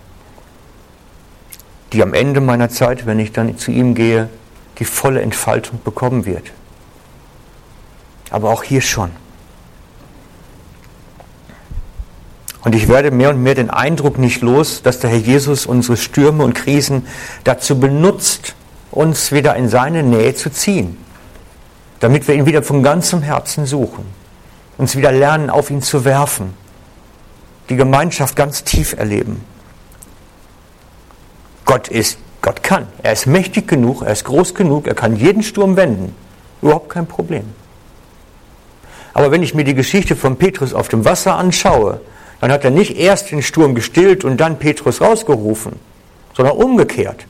die 1.93 2.03
am 2.03 2.13
Ende 2.13 2.41
meiner 2.41 2.69
Zeit, 2.69 3.05
wenn 3.05 3.19
ich 3.19 3.31
dann 3.31 3.57
zu 3.57 3.71
ihm 3.71 3.95
gehe, 3.95 4.29
die 4.77 4.85
volle 4.85 5.21
Entfaltung 5.21 5.81
bekommen 5.83 6.25
wird. 6.25 6.51
Aber 8.29 8.51
auch 8.51 8.63
hier 8.63 8.81
schon. 8.81 9.11
Und 12.63 12.75
ich 12.75 12.87
werde 12.87 13.09
mehr 13.09 13.29
und 13.29 13.41
mehr 13.41 13.55
den 13.55 13.69
Eindruck 13.69 14.17
nicht 14.17 14.41
los, 14.41 14.83
dass 14.83 14.99
der 14.99 15.09
Herr 15.09 15.17
Jesus 15.17 15.65
unsere 15.65 15.97
Stürme 15.97 16.43
und 16.43 16.53
Krisen 16.53 17.07
dazu 17.43 17.79
benutzt, 17.79 18.53
uns 18.91 19.31
wieder 19.31 19.55
in 19.55 19.69
seine 19.69 20.03
Nähe 20.03 20.35
zu 20.35 20.51
ziehen, 20.51 20.97
damit 21.99 22.27
wir 22.27 22.35
ihn 22.35 22.45
wieder 22.45 22.63
von 22.63 22.83
ganzem 22.83 23.21
Herzen 23.21 23.65
suchen. 23.65 24.05
uns 24.77 24.95
wieder 24.95 25.11
lernen, 25.11 25.49
auf 25.49 25.69
ihn 25.69 25.81
zu 25.81 26.05
werfen, 26.05 26.53
die 27.67 27.75
Gemeinschaft 27.75 28.37
ganz 28.37 28.63
tief 28.63 28.93
erleben. 28.97 29.43
Gott 31.65 31.89
ist, 31.89 32.17
Gott 32.41 32.63
kann. 32.63 32.87
Er 33.03 33.11
ist 33.11 33.25
mächtig 33.25 33.67
genug, 33.67 34.01
er 34.01 34.13
ist 34.13 34.23
groß 34.23 34.55
genug, 34.55 34.87
er 34.87 34.95
kann 34.95 35.17
jeden 35.17 35.43
Sturm 35.43 35.75
wenden. 35.75 36.15
Überhaupt 36.61 36.89
kein 36.89 37.07
Problem. 37.07 37.43
Aber 39.13 39.31
wenn 39.31 39.43
ich 39.43 39.53
mir 39.53 39.65
die 39.65 39.75
Geschichte 39.75 40.15
von 40.15 40.37
Petrus 40.37 40.73
auf 40.73 40.87
dem 40.87 41.03
Wasser 41.03 41.35
anschaue, 41.35 41.99
dann 42.39 42.51
hat 42.51 42.63
er 42.63 42.71
nicht 42.71 42.97
erst 42.97 43.31
den 43.31 43.41
Sturm 43.41 43.75
gestillt 43.75 44.23
und 44.23 44.37
dann 44.37 44.59
Petrus 44.59 45.01
rausgerufen, 45.01 45.73
sondern 46.35 46.55
umgekehrt. 46.55 47.25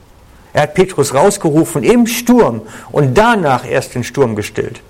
Er 0.52 0.62
hat 0.62 0.74
Petrus 0.74 1.14
rausgerufen 1.14 1.82
im 1.82 2.06
Sturm 2.06 2.62
und 2.90 3.16
danach 3.16 3.64
erst 3.64 3.94
den 3.94 4.04
Sturm 4.04 4.34
gestillt. 4.34 4.82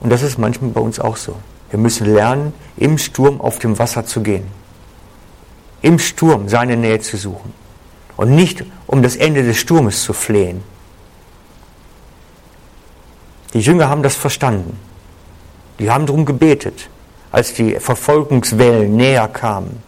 Und 0.00 0.10
das 0.10 0.22
ist 0.22 0.38
manchmal 0.38 0.70
bei 0.70 0.80
uns 0.80 0.98
auch 0.98 1.16
so. 1.16 1.36
Wir 1.70 1.78
müssen 1.78 2.12
lernen, 2.12 2.52
im 2.76 2.98
Sturm 2.98 3.40
auf 3.40 3.58
dem 3.58 3.78
Wasser 3.78 4.04
zu 4.04 4.22
gehen. 4.22 4.46
Im 5.82 5.98
Sturm 5.98 6.48
seine 6.48 6.76
Nähe 6.76 7.00
zu 7.00 7.16
suchen. 7.16 7.52
Und 8.16 8.34
nicht 8.34 8.64
um 8.86 9.02
das 9.02 9.16
Ende 9.16 9.42
des 9.42 9.58
Sturmes 9.58 10.02
zu 10.02 10.12
flehen. 10.12 10.62
Die 13.54 13.60
Jünger 13.60 13.88
haben 13.88 14.02
das 14.02 14.14
verstanden. 14.14 14.78
Die 15.78 15.90
haben 15.90 16.06
darum 16.06 16.26
gebetet, 16.26 16.88
als 17.32 17.54
die 17.54 17.76
Verfolgungswellen 17.76 18.96
näher 18.96 19.28
kamen. 19.28 19.82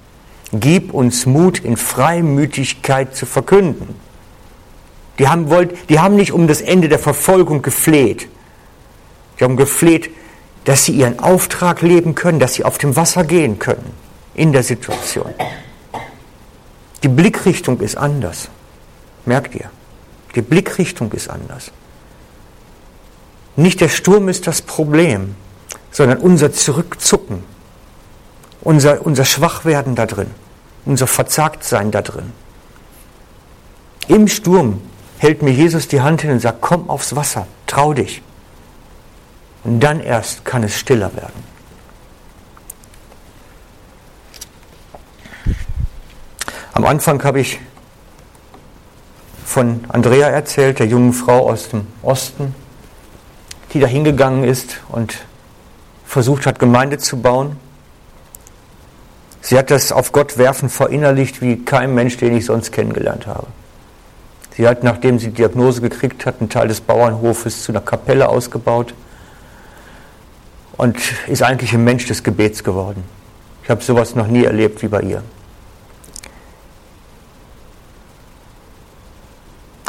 Gib 0.52 0.92
uns 0.92 1.24
Mut, 1.26 1.60
in 1.60 1.76
Freimütigkeit 1.76 3.16
zu 3.16 3.24
verkünden. 3.26 3.94
Die 5.18 5.28
haben, 5.28 5.50
wollt, 5.50 5.88
die 5.88 5.98
haben 5.98 6.16
nicht 6.16 6.32
um 6.32 6.46
das 6.46 6.60
Ende 6.60 6.88
der 6.88 6.98
Verfolgung 6.98 7.62
gefleht. 7.62 8.28
Die 9.38 9.44
haben 9.44 9.56
gefleht, 9.56 10.10
dass 10.64 10.84
sie 10.84 10.92
ihren 10.92 11.18
Auftrag 11.18 11.82
leben 11.82 12.14
können, 12.14 12.38
dass 12.38 12.54
sie 12.54 12.64
auf 12.64 12.78
dem 12.78 12.96
Wasser 12.96 13.24
gehen 13.24 13.58
können 13.58 13.92
in 14.34 14.52
der 14.52 14.62
Situation. 14.62 15.32
Die 17.02 17.08
Blickrichtung 17.08 17.80
ist 17.80 17.96
anders. 17.96 18.48
Merkt 19.24 19.54
ihr? 19.54 19.70
Die 20.34 20.42
Blickrichtung 20.42 21.12
ist 21.12 21.28
anders. 21.28 21.72
Nicht 23.56 23.80
der 23.80 23.88
Sturm 23.88 24.28
ist 24.28 24.46
das 24.46 24.62
Problem, 24.62 25.34
sondern 25.90 26.18
unser 26.18 26.52
Zurückzucken, 26.52 27.42
unser, 28.62 29.04
unser 29.04 29.24
Schwachwerden 29.24 29.94
da 29.94 30.06
drin, 30.06 30.30
unser 30.84 31.06
Verzagtsein 31.06 31.90
da 31.90 32.02
drin. 32.02 32.32
Im 34.08 34.28
Sturm 34.28 34.80
hält 35.18 35.42
mir 35.42 35.52
Jesus 35.52 35.88
die 35.88 36.00
Hand 36.00 36.22
hin 36.22 36.32
und 36.32 36.40
sagt, 36.40 36.60
komm 36.60 36.90
aufs 36.90 37.14
Wasser, 37.14 37.46
trau 37.66 37.94
dich. 37.94 38.22
Und 39.64 39.80
dann 39.80 40.00
erst 40.00 40.44
kann 40.44 40.64
es 40.64 40.76
stiller 40.76 41.14
werden. 41.14 41.52
Am 46.72 46.84
Anfang 46.84 47.22
habe 47.22 47.40
ich 47.40 47.60
von 49.44 49.84
Andrea 49.88 50.28
erzählt, 50.28 50.78
der 50.78 50.86
jungen 50.86 51.12
Frau 51.12 51.50
aus 51.50 51.68
dem 51.68 51.86
Osten, 52.02 52.54
die 53.72 53.80
da 53.80 53.86
hingegangen 53.86 54.44
ist 54.44 54.80
und 54.88 55.18
versucht 56.06 56.46
hat, 56.46 56.58
Gemeinde 56.58 56.98
zu 56.98 57.20
bauen. 57.20 57.56
Sie 59.42 59.59
hat 59.59 59.72
das 59.72 59.90
auf 59.90 60.12
Gott 60.12 60.38
werfen 60.38 60.68
verinnerlicht 60.68 61.42
wie 61.42 61.64
kein 61.64 61.94
Mensch, 61.94 62.16
den 62.16 62.35
ich 62.35 62.46
sonst 62.46 62.70
kennengelernt 62.70 63.26
habe. 63.26 63.48
Sie 64.57 64.68
hat, 64.68 64.85
nachdem 64.85 65.18
sie 65.18 65.28
die 65.28 65.35
Diagnose 65.35 65.81
gekriegt 65.81 66.24
hat, 66.26 66.37
einen 66.38 66.48
Teil 66.48 66.68
des 66.68 66.81
Bauernhofes 66.81 67.64
zu 67.64 67.72
einer 67.72 67.81
Kapelle 67.81 68.28
ausgebaut 68.28 68.94
und 70.76 70.96
ist 71.26 71.42
eigentlich 71.42 71.72
ein 71.72 71.83
Mensch 71.83 72.07
des 72.07 72.22
Gebets 72.22 72.62
geworden. 72.62 73.02
Ich 73.64 73.70
habe 73.70 73.83
sowas 73.83 74.14
noch 74.14 74.28
nie 74.28 74.44
erlebt 74.44 74.81
wie 74.83 74.88
bei 74.88 75.00
ihr. 75.00 75.22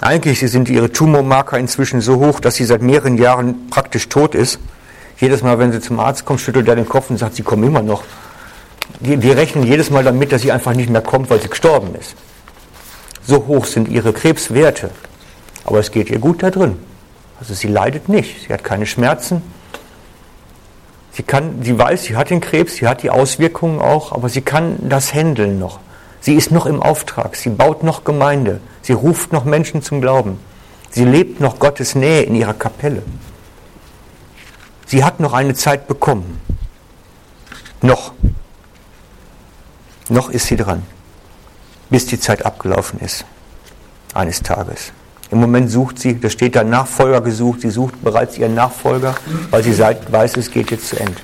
Eigentlich 0.01 0.39
sind 0.39 0.67
ihre 0.69 0.91
Tumormarker 0.91 1.59
inzwischen 1.59 2.01
so 2.01 2.17
hoch, 2.17 2.39
dass 2.39 2.55
sie 2.55 2.65
seit 2.65 2.81
mehreren 2.81 3.17
Jahren 3.17 3.69
praktisch 3.69 4.09
tot 4.09 4.33
ist. 4.33 4.59
Jedes 5.17 5.43
Mal, 5.43 5.59
wenn 5.59 5.71
sie 5.71 5.79
zum 5.79 5.99
Arzt 5.99 6.25
kommt, 6.25 6.41
schüttelt 6.41 6.67
er 6.67 6.75
den 6.75 6.89
Kopf 6.89 7.09
und 7.11 7.17
sagt, 7.17 7.35
sie 7.35 7.43
kommen 7.43 7.63
immer 7.63 7.83
noch. 7.83 8.03
Wir 9.03 9.35
rechnen 9.35 9.65
jedes 9.65 9.89
Mal 9.89 10.03
damit, 10.03 10.31
dass 10.31 10.41
sie 10.43 10.51
einfach 10.51 10.73
nicht 10.73 10.89
mehr 10.89 11.01
kommt, 11.01 11.29
weil 11.29 11.41
sie 11.41 11.49
gestorben 11.49 11.93
ist. 11.99 12.15
So 13.25 13.47
hoch 13.47 13.65
sind 13.65 13.89
ihre 13.89 14.13
Krebswerte. 14.13 14.91
Aber 15.65 15.79
es 15.79 15.91
geht 15.91 16.09
ihr 16.09 16.19
gut 16.19 16.41
da 16.41 16.51
drin. 16.51 16.77
Also 17.39 17.53
sie 17.53 17.67
leidet 17.67 18.07
nicht. 18.07 18.47
Sie 18.47 18.53
hat 18.53 18.63
keine 18.63 18.85
Schmerzen. 18.85 19.41
Sie, 21.11 21.23
kann, 21.23 21.61
sie 21.61 21.77
weiß, 21.77 22.03
sie 22.03 22.15
hat 22.15 22.29
den 22.29 22.41
Krebs, 22.41 22.77
sie 22.77 22.87
hat 22.87 23.03
die 23.03 23.09
Auswirkungen 23.09 23.79
auch, 23.79 24.13
aber 24.13 24.29
sie 24.29 24.41
kann 24.41 24.77
das 24.89 25.13
handeln 25.13 25.59
noch. 25.59 25.79
Sie 26.21 26.33
ist 26.33 26.51
noch 26.51 26.65
im 26.65 26.81
Auftrag, 26.81 27.35
sie 27.35 27.49
baut 27.49 27.83
noch 27.83 28.03
Gemeinde, 28.03 28.61
sie 28.81 28.93
ruft 28.93 29.31
noch 29.31 29.43
Menschen 29.43 29.83
zum 29.83 30.01
Glauben. 30.01 30.39
Sie 30.89 31.05
lebt 31.05 31.39
noch 31.39 31.59
Gottes 31.59 31.95
Nähe 31.95 32.21
in 32.23 32.35
ihrer 32.35 32.53
Kapelle. 32.53 33.03
Sie 34.85 35.03
hat 35.03 35.19
noch 35.19 35.33
eine 35.33 35.53
Zeit 35.53 35.87
bekommen. 35.87 36.39
Noch. 37.81 38.13
Noch 40.13 40.29
ist 40.29 40.45
sie 40.45 40.57
dran, 40.57 40.83
bis 41.89 42.05
die 42.05 42.19
Zeit 42.19 42.45
abgelaufen 42.45 42.99
ist. 42.99 43.25
Eines 44.13 44.43
Tages. 44.43 44.91
Im 45.31 45.39
Moment 45.39 45.71
sucht 45.71 45.97
sie, 45.97 46.19
da 46.19 46.29
steht 46.29 46.55
da 46.55 46.63
Nachfolger 46.63 47.19
gesucht, 47.19 47.61
sie 47.61 47.71
sucht 47.71 48.03
bereits 48.03 48.37
ihren 48.37 48.53
Nachfolger, 48.53 49.15
weil 49.49 49.63
sie 49.63 49.75
weiß, 49.75 50.37
es 50.37 50.51
geht 50.51 50.69
jetzt 50.69 50.89
zu 50.89 50.99
Ende. 50.99 51.19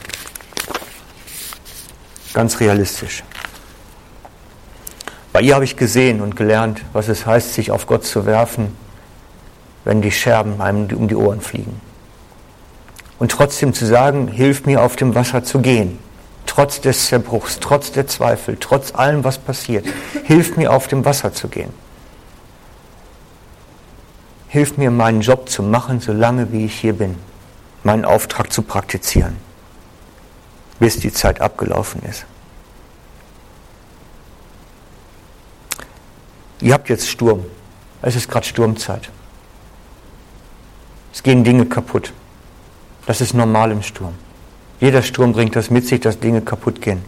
Ganz 2.33 2.59
realistisch. 2.59 3.23
Bei 5.33 5.41
ihr 5.41 5.53
habe 5.53 5.65
ich 5.65 5.77
gesehen 5.77 6.19
und 6.19 6.35
gelernt, 6.35 6.81
was 6.91 7.09
es 7.09 7.27
heißt, 7.27 7.53
sich 7.53 7.69
auf 7.69 7.85
Gott 7.85 8.07
zu 8.07 8.25
werfen, 8.25 8.75
wenn 9.85 10.01
die 10.01 10.11
Scherben 10.11 10.59
einem 10.61 10.87
um 10.97 11.07
die 11.07 11.15
Ohren 11.15 11.41
fliegen. 11.41 11.79
Und 13.19 13.29
trotzdem 13.29 13.75
zu 13.75 13.85
sagen, 13.85 14.29
hilf 14.29 14.65
mir 14.65 14.81
auf 14.81 14.95
dem 14.95 15.13
Wasser 15.13 15.43
zu 15.43 15.59
gehen, 15.59 15.99
trotz 16.59 16.81
des 16.81 17.05
Zerbruchs, 17.05 17.59
trotz 17.61 17.93
der 17.93 18.05
Zweifel, 18.05 18.57
trotz 18.59 18.93
allem, 18.93 19.23
was 19.23 19.37
passiert, 19.37 19.85
hilf 20.25 20.57
mir 20.57 20.73
auf 20.73 20.89
dem 20.89 21.05
Wasser 21.05 21.31
zu 21.31 21.47
gehen. 21.47 21.71
Hilf 24.49 24.75
mir, 24.75 24.91
meinen 24.91 25.21
Job 25.21 25.47
zu 25.47 25.63
machen, 25.63 26.01
solange 26.01 26.51
wie 26.51 26.65
ich 26.65 26.77
hier 26.77 26.91
bin, 26.91 27.15
meinen 27.85 28.03
Auftrag 28.03 28.51
zu 28.51 28.61
praktizieren, 28.61 29.37
bis 30.79 30.99
die 30.99 31.13
Zeit 31.13 31.39
abgelaufen 31.39 32.01
ist. 32.03 32.25
Ihr 36.59 36.73
habt 36.73 36.89
jetzt 36.89 37.07
Sturm. 37.07 37.45
Es 38.01 38.17
ist 38.17 38.29
gerade 38.29 38.45
Sturmzeit. 38.45 39.09
Es 41.13 41.23
gehen 41.23 41.45
Dinge 41.45 41.67
kaputt. 41.67 42.11
Das 43.05 43.21
ist 43.21 43.33
normal 43.33 43.71
im 43.71 43.81
Sturm. 43.81 44.15
Jeder 44.79 45.01
Sturm 45.01 45.33
bringt 45.33 45.55
das 45.55 45.69
mit 45.69 45.87
sich, 45.87 45.99
dass 45.99 46.19
Dinge 46.19 46.41
kaputt 46.41 46.81
gehen. 46.81 47.03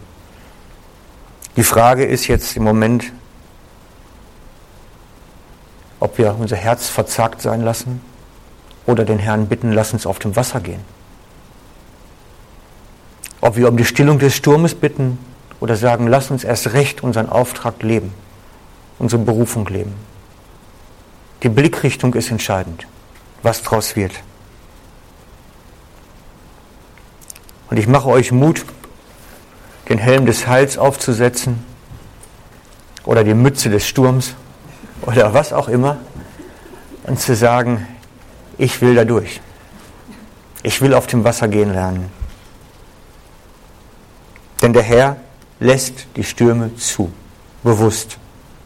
Die 1.56 1.62
Frage 1.62 2.04
ist 2.04 2.26
jetzt 2.26 2.56
im 2.56 2.64
Moment, 2.64 3.12
ob 6.00 6.18
wir 6.18 6.36
unser 6.38 6.56
Herz 6.56 6.88
verzagt 6.88 7.40
sein 7.40 7.62
lassen 7.62 8.00
oder 8.86 9.04
den 9.04 9.18
Herrn 9.18 9.46
bitten, 9.46 9.72
lass 9.72 9.92
uns 9.92 10.06
auf 10.06 10.18
dem 10.18 10.34
Wasser 10.36 10.60
gehen. 10.60 10.80
Ob 13.40 13.56
wir 13.56 13.68
um 13.68 13.76
die 13.76 13.84
Stillung 13.84 14.18
des 14.18 14.34
Sturmes 14.34 14.74
bitten 14.74 15.18
oder 15.60 15.76
sagen, 15.76 16.06
lass 16.06 16.30
uns 16.30 16.44
erst 16.44 16.72
recht 16.72 17.02
unseren 17.02 17.28
Auftrag 17.28 17.82
leben 17.82 18.12
unsere 19.02 19.22
Berufung 19.22 19.66
leben. 19.66 19.94
Die 21.42 21.48
Blickrichtung 21.48 22.14
ist 22.14 22.30
entscheidend, 22.30 22.86
was 23.42 23.62
daraus 23.62 23.96
wird. 23.96 24.12
Und 27.72 27.78
ich 27.78 27.86
mache 27.86 28.10
euch 28.10 28.32
Mut, 28.32 28.66
den 29.88 29.96
Helm 29.96 30.26
des 30.26 30.46
Heils 30.46 30.76
aufzusetzen 30.76 31.64
oder 33.06 33.24
die 33.24 33.32
Mütze 33.32 33.70
des 33.70 33.88
Sturms 33.88 34.34
oder 35.00 35.32
was 35.32 35.54
auch 35.54 35.68
immer 35.68 35.96
und 37.04 37.18
zu 37.18 37.34
sagen, 37.34 37.86
ich 38.58 38.82
will 38.82 38.94
da 38.94 39.06
durch. 39.06 39.40
Ich 40.62 40.82
will 40.82 40.92
auf 40.92 41.06
dem 41.06 41.24
Wasser 41.24 41.48
gehen 41.48 41.72
lernen. 41.72 42.10
Denn 44.60 44.74
der 44.74 44.82
Herr 44.82 45.16
lässt 45.58 46.08
die 46.16 46.24
Stürme 46.24 46.76
zu, 46.76 47.10
bewusst 47.62 48.18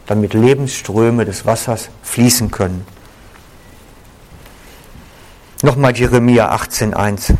damit 0.05 0.33
Lebensströme 0.33 1.23
des 1.23 1.45
Wassers 1.45 1.87
fließen 2.03 2.51
können. 2.51 2.85
Nochmal 5.61 5.95
Jeremia 5.95 6.53
18.1. 6.53 7.37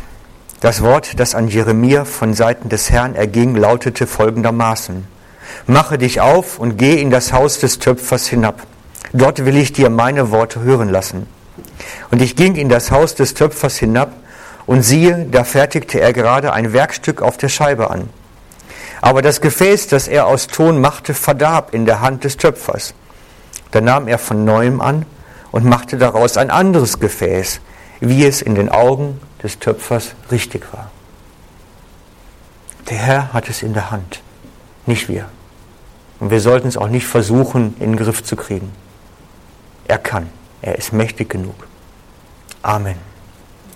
Das 0.60 0.82
Wort, 0.82 1.20
das 1.20 1.36
an 1.36 1.46
Jeremia 1.46 2.04
von 2.04 2.34
Seiten 2.34 2.68
des 2.68 2.90
Herrn 2.90 3.14
erging, 3.14 3.54
lautete 3.54 4.08
folgendermaßen. 4.08 5.06
Mache 5.68 5.98
dich 5.98 6.20
auf 6.20 6.58
und 6.58 6.76
geh 6.76 7.00
in 7.00 7.10
das 7.10 7.32
Haus 7.32 7.60
des 7.60 7.78
Töpfers 7.78 8.26
hinab. 8.26 8.66
Dort 9.12 9.44
will 9.44 9.56
ich 9.56 9.72
dir 9.72 9.88
meine 9.88 10.32
Worte 10.32 10.60
hören 10.60 10.88
lassen. 10.88 11.28
Und 12.10 12.20
ich 12.20 12.34
ging 12.34 12.56
in 12.56 12.68
das 12.68 12.90
Haus 12.90 13.14
des 13.14 13.34
Töpfers 13.34 13.76
hinab 13.76 14.12
Und 14.66 14.82
siehe, 14.82 15.26
da 15.30 15.44
fertigte 15.44 16.00
er 16.00 16.12
gerade 16.12 16.52
ein 16.52 16.72
Werkstück 16.72 17.22
auf 17.22 17.36
der 17.36 17.48
Scheibe 17.48 17.90
an. 17.90 18.10
Aber 19.00 19.22
das 19.22 19.40
Gefäß, 19.40 19.86
das 19.86 20.08
er 20.08 20.26
aus 20.26 20.48
Ton 20.48 20.80
machte, 20.80 21.14
verdarb 21.14 21.72
in 21.72 21.86
der 21.86 22.00
Hand 22.00 22.24
des 22.24 22.36
Töpfers. 22.36 22.94
Da 23.70 23.80
nahm 23.80 24.08
er 24.08 24.18
von 24.18 24.44
neuem 24.44 24.80
an 24.80 25.06
und 25.52 25.64
machte 25.64 25.98
daraus 25.98 26.36
ein 26.36 26.50
anderes 26.50 26.98
Gefäß, 26.98 27.60
wie 28.00 28.26
es 28.26 28.42
in 28.42 28.56
den 28.56 28.68
Augen 28.68 29.20
des 29.42 29.58
Töpfers 29.58 30.14
richtig 30.30 30.72
war. 30.72 30.90
Der 32.88 32.98
Herr 32.98 33.32
hat 33.32 33.48
es 33.48 33.62
in 33.62 33.74
der 33.74 33.90
Hand, 33.90 34.22
nicht 34.86 35.08
wir. 35.08 35.28
Und 36.20 36.30
wir 36.30 36.40
sollten 36.40 36.68
es 36.68 36.76
auch 36.76 36.88
nicht 36.88 37.06
versuchen, 37.06 37.76
in 37.78 37.92
den 37.92 37.96
Griff 37.96 38.24
zu 38.24 38.34
kriegen. 38.34 38.72
Er 39.86 39.98
kann. 39.98 40.28
Er 40.62 40.76
ist 40.76 40.92
mächtig 40.92 41.30
genug. 41.30 41.66
Amen. 42.62 43.07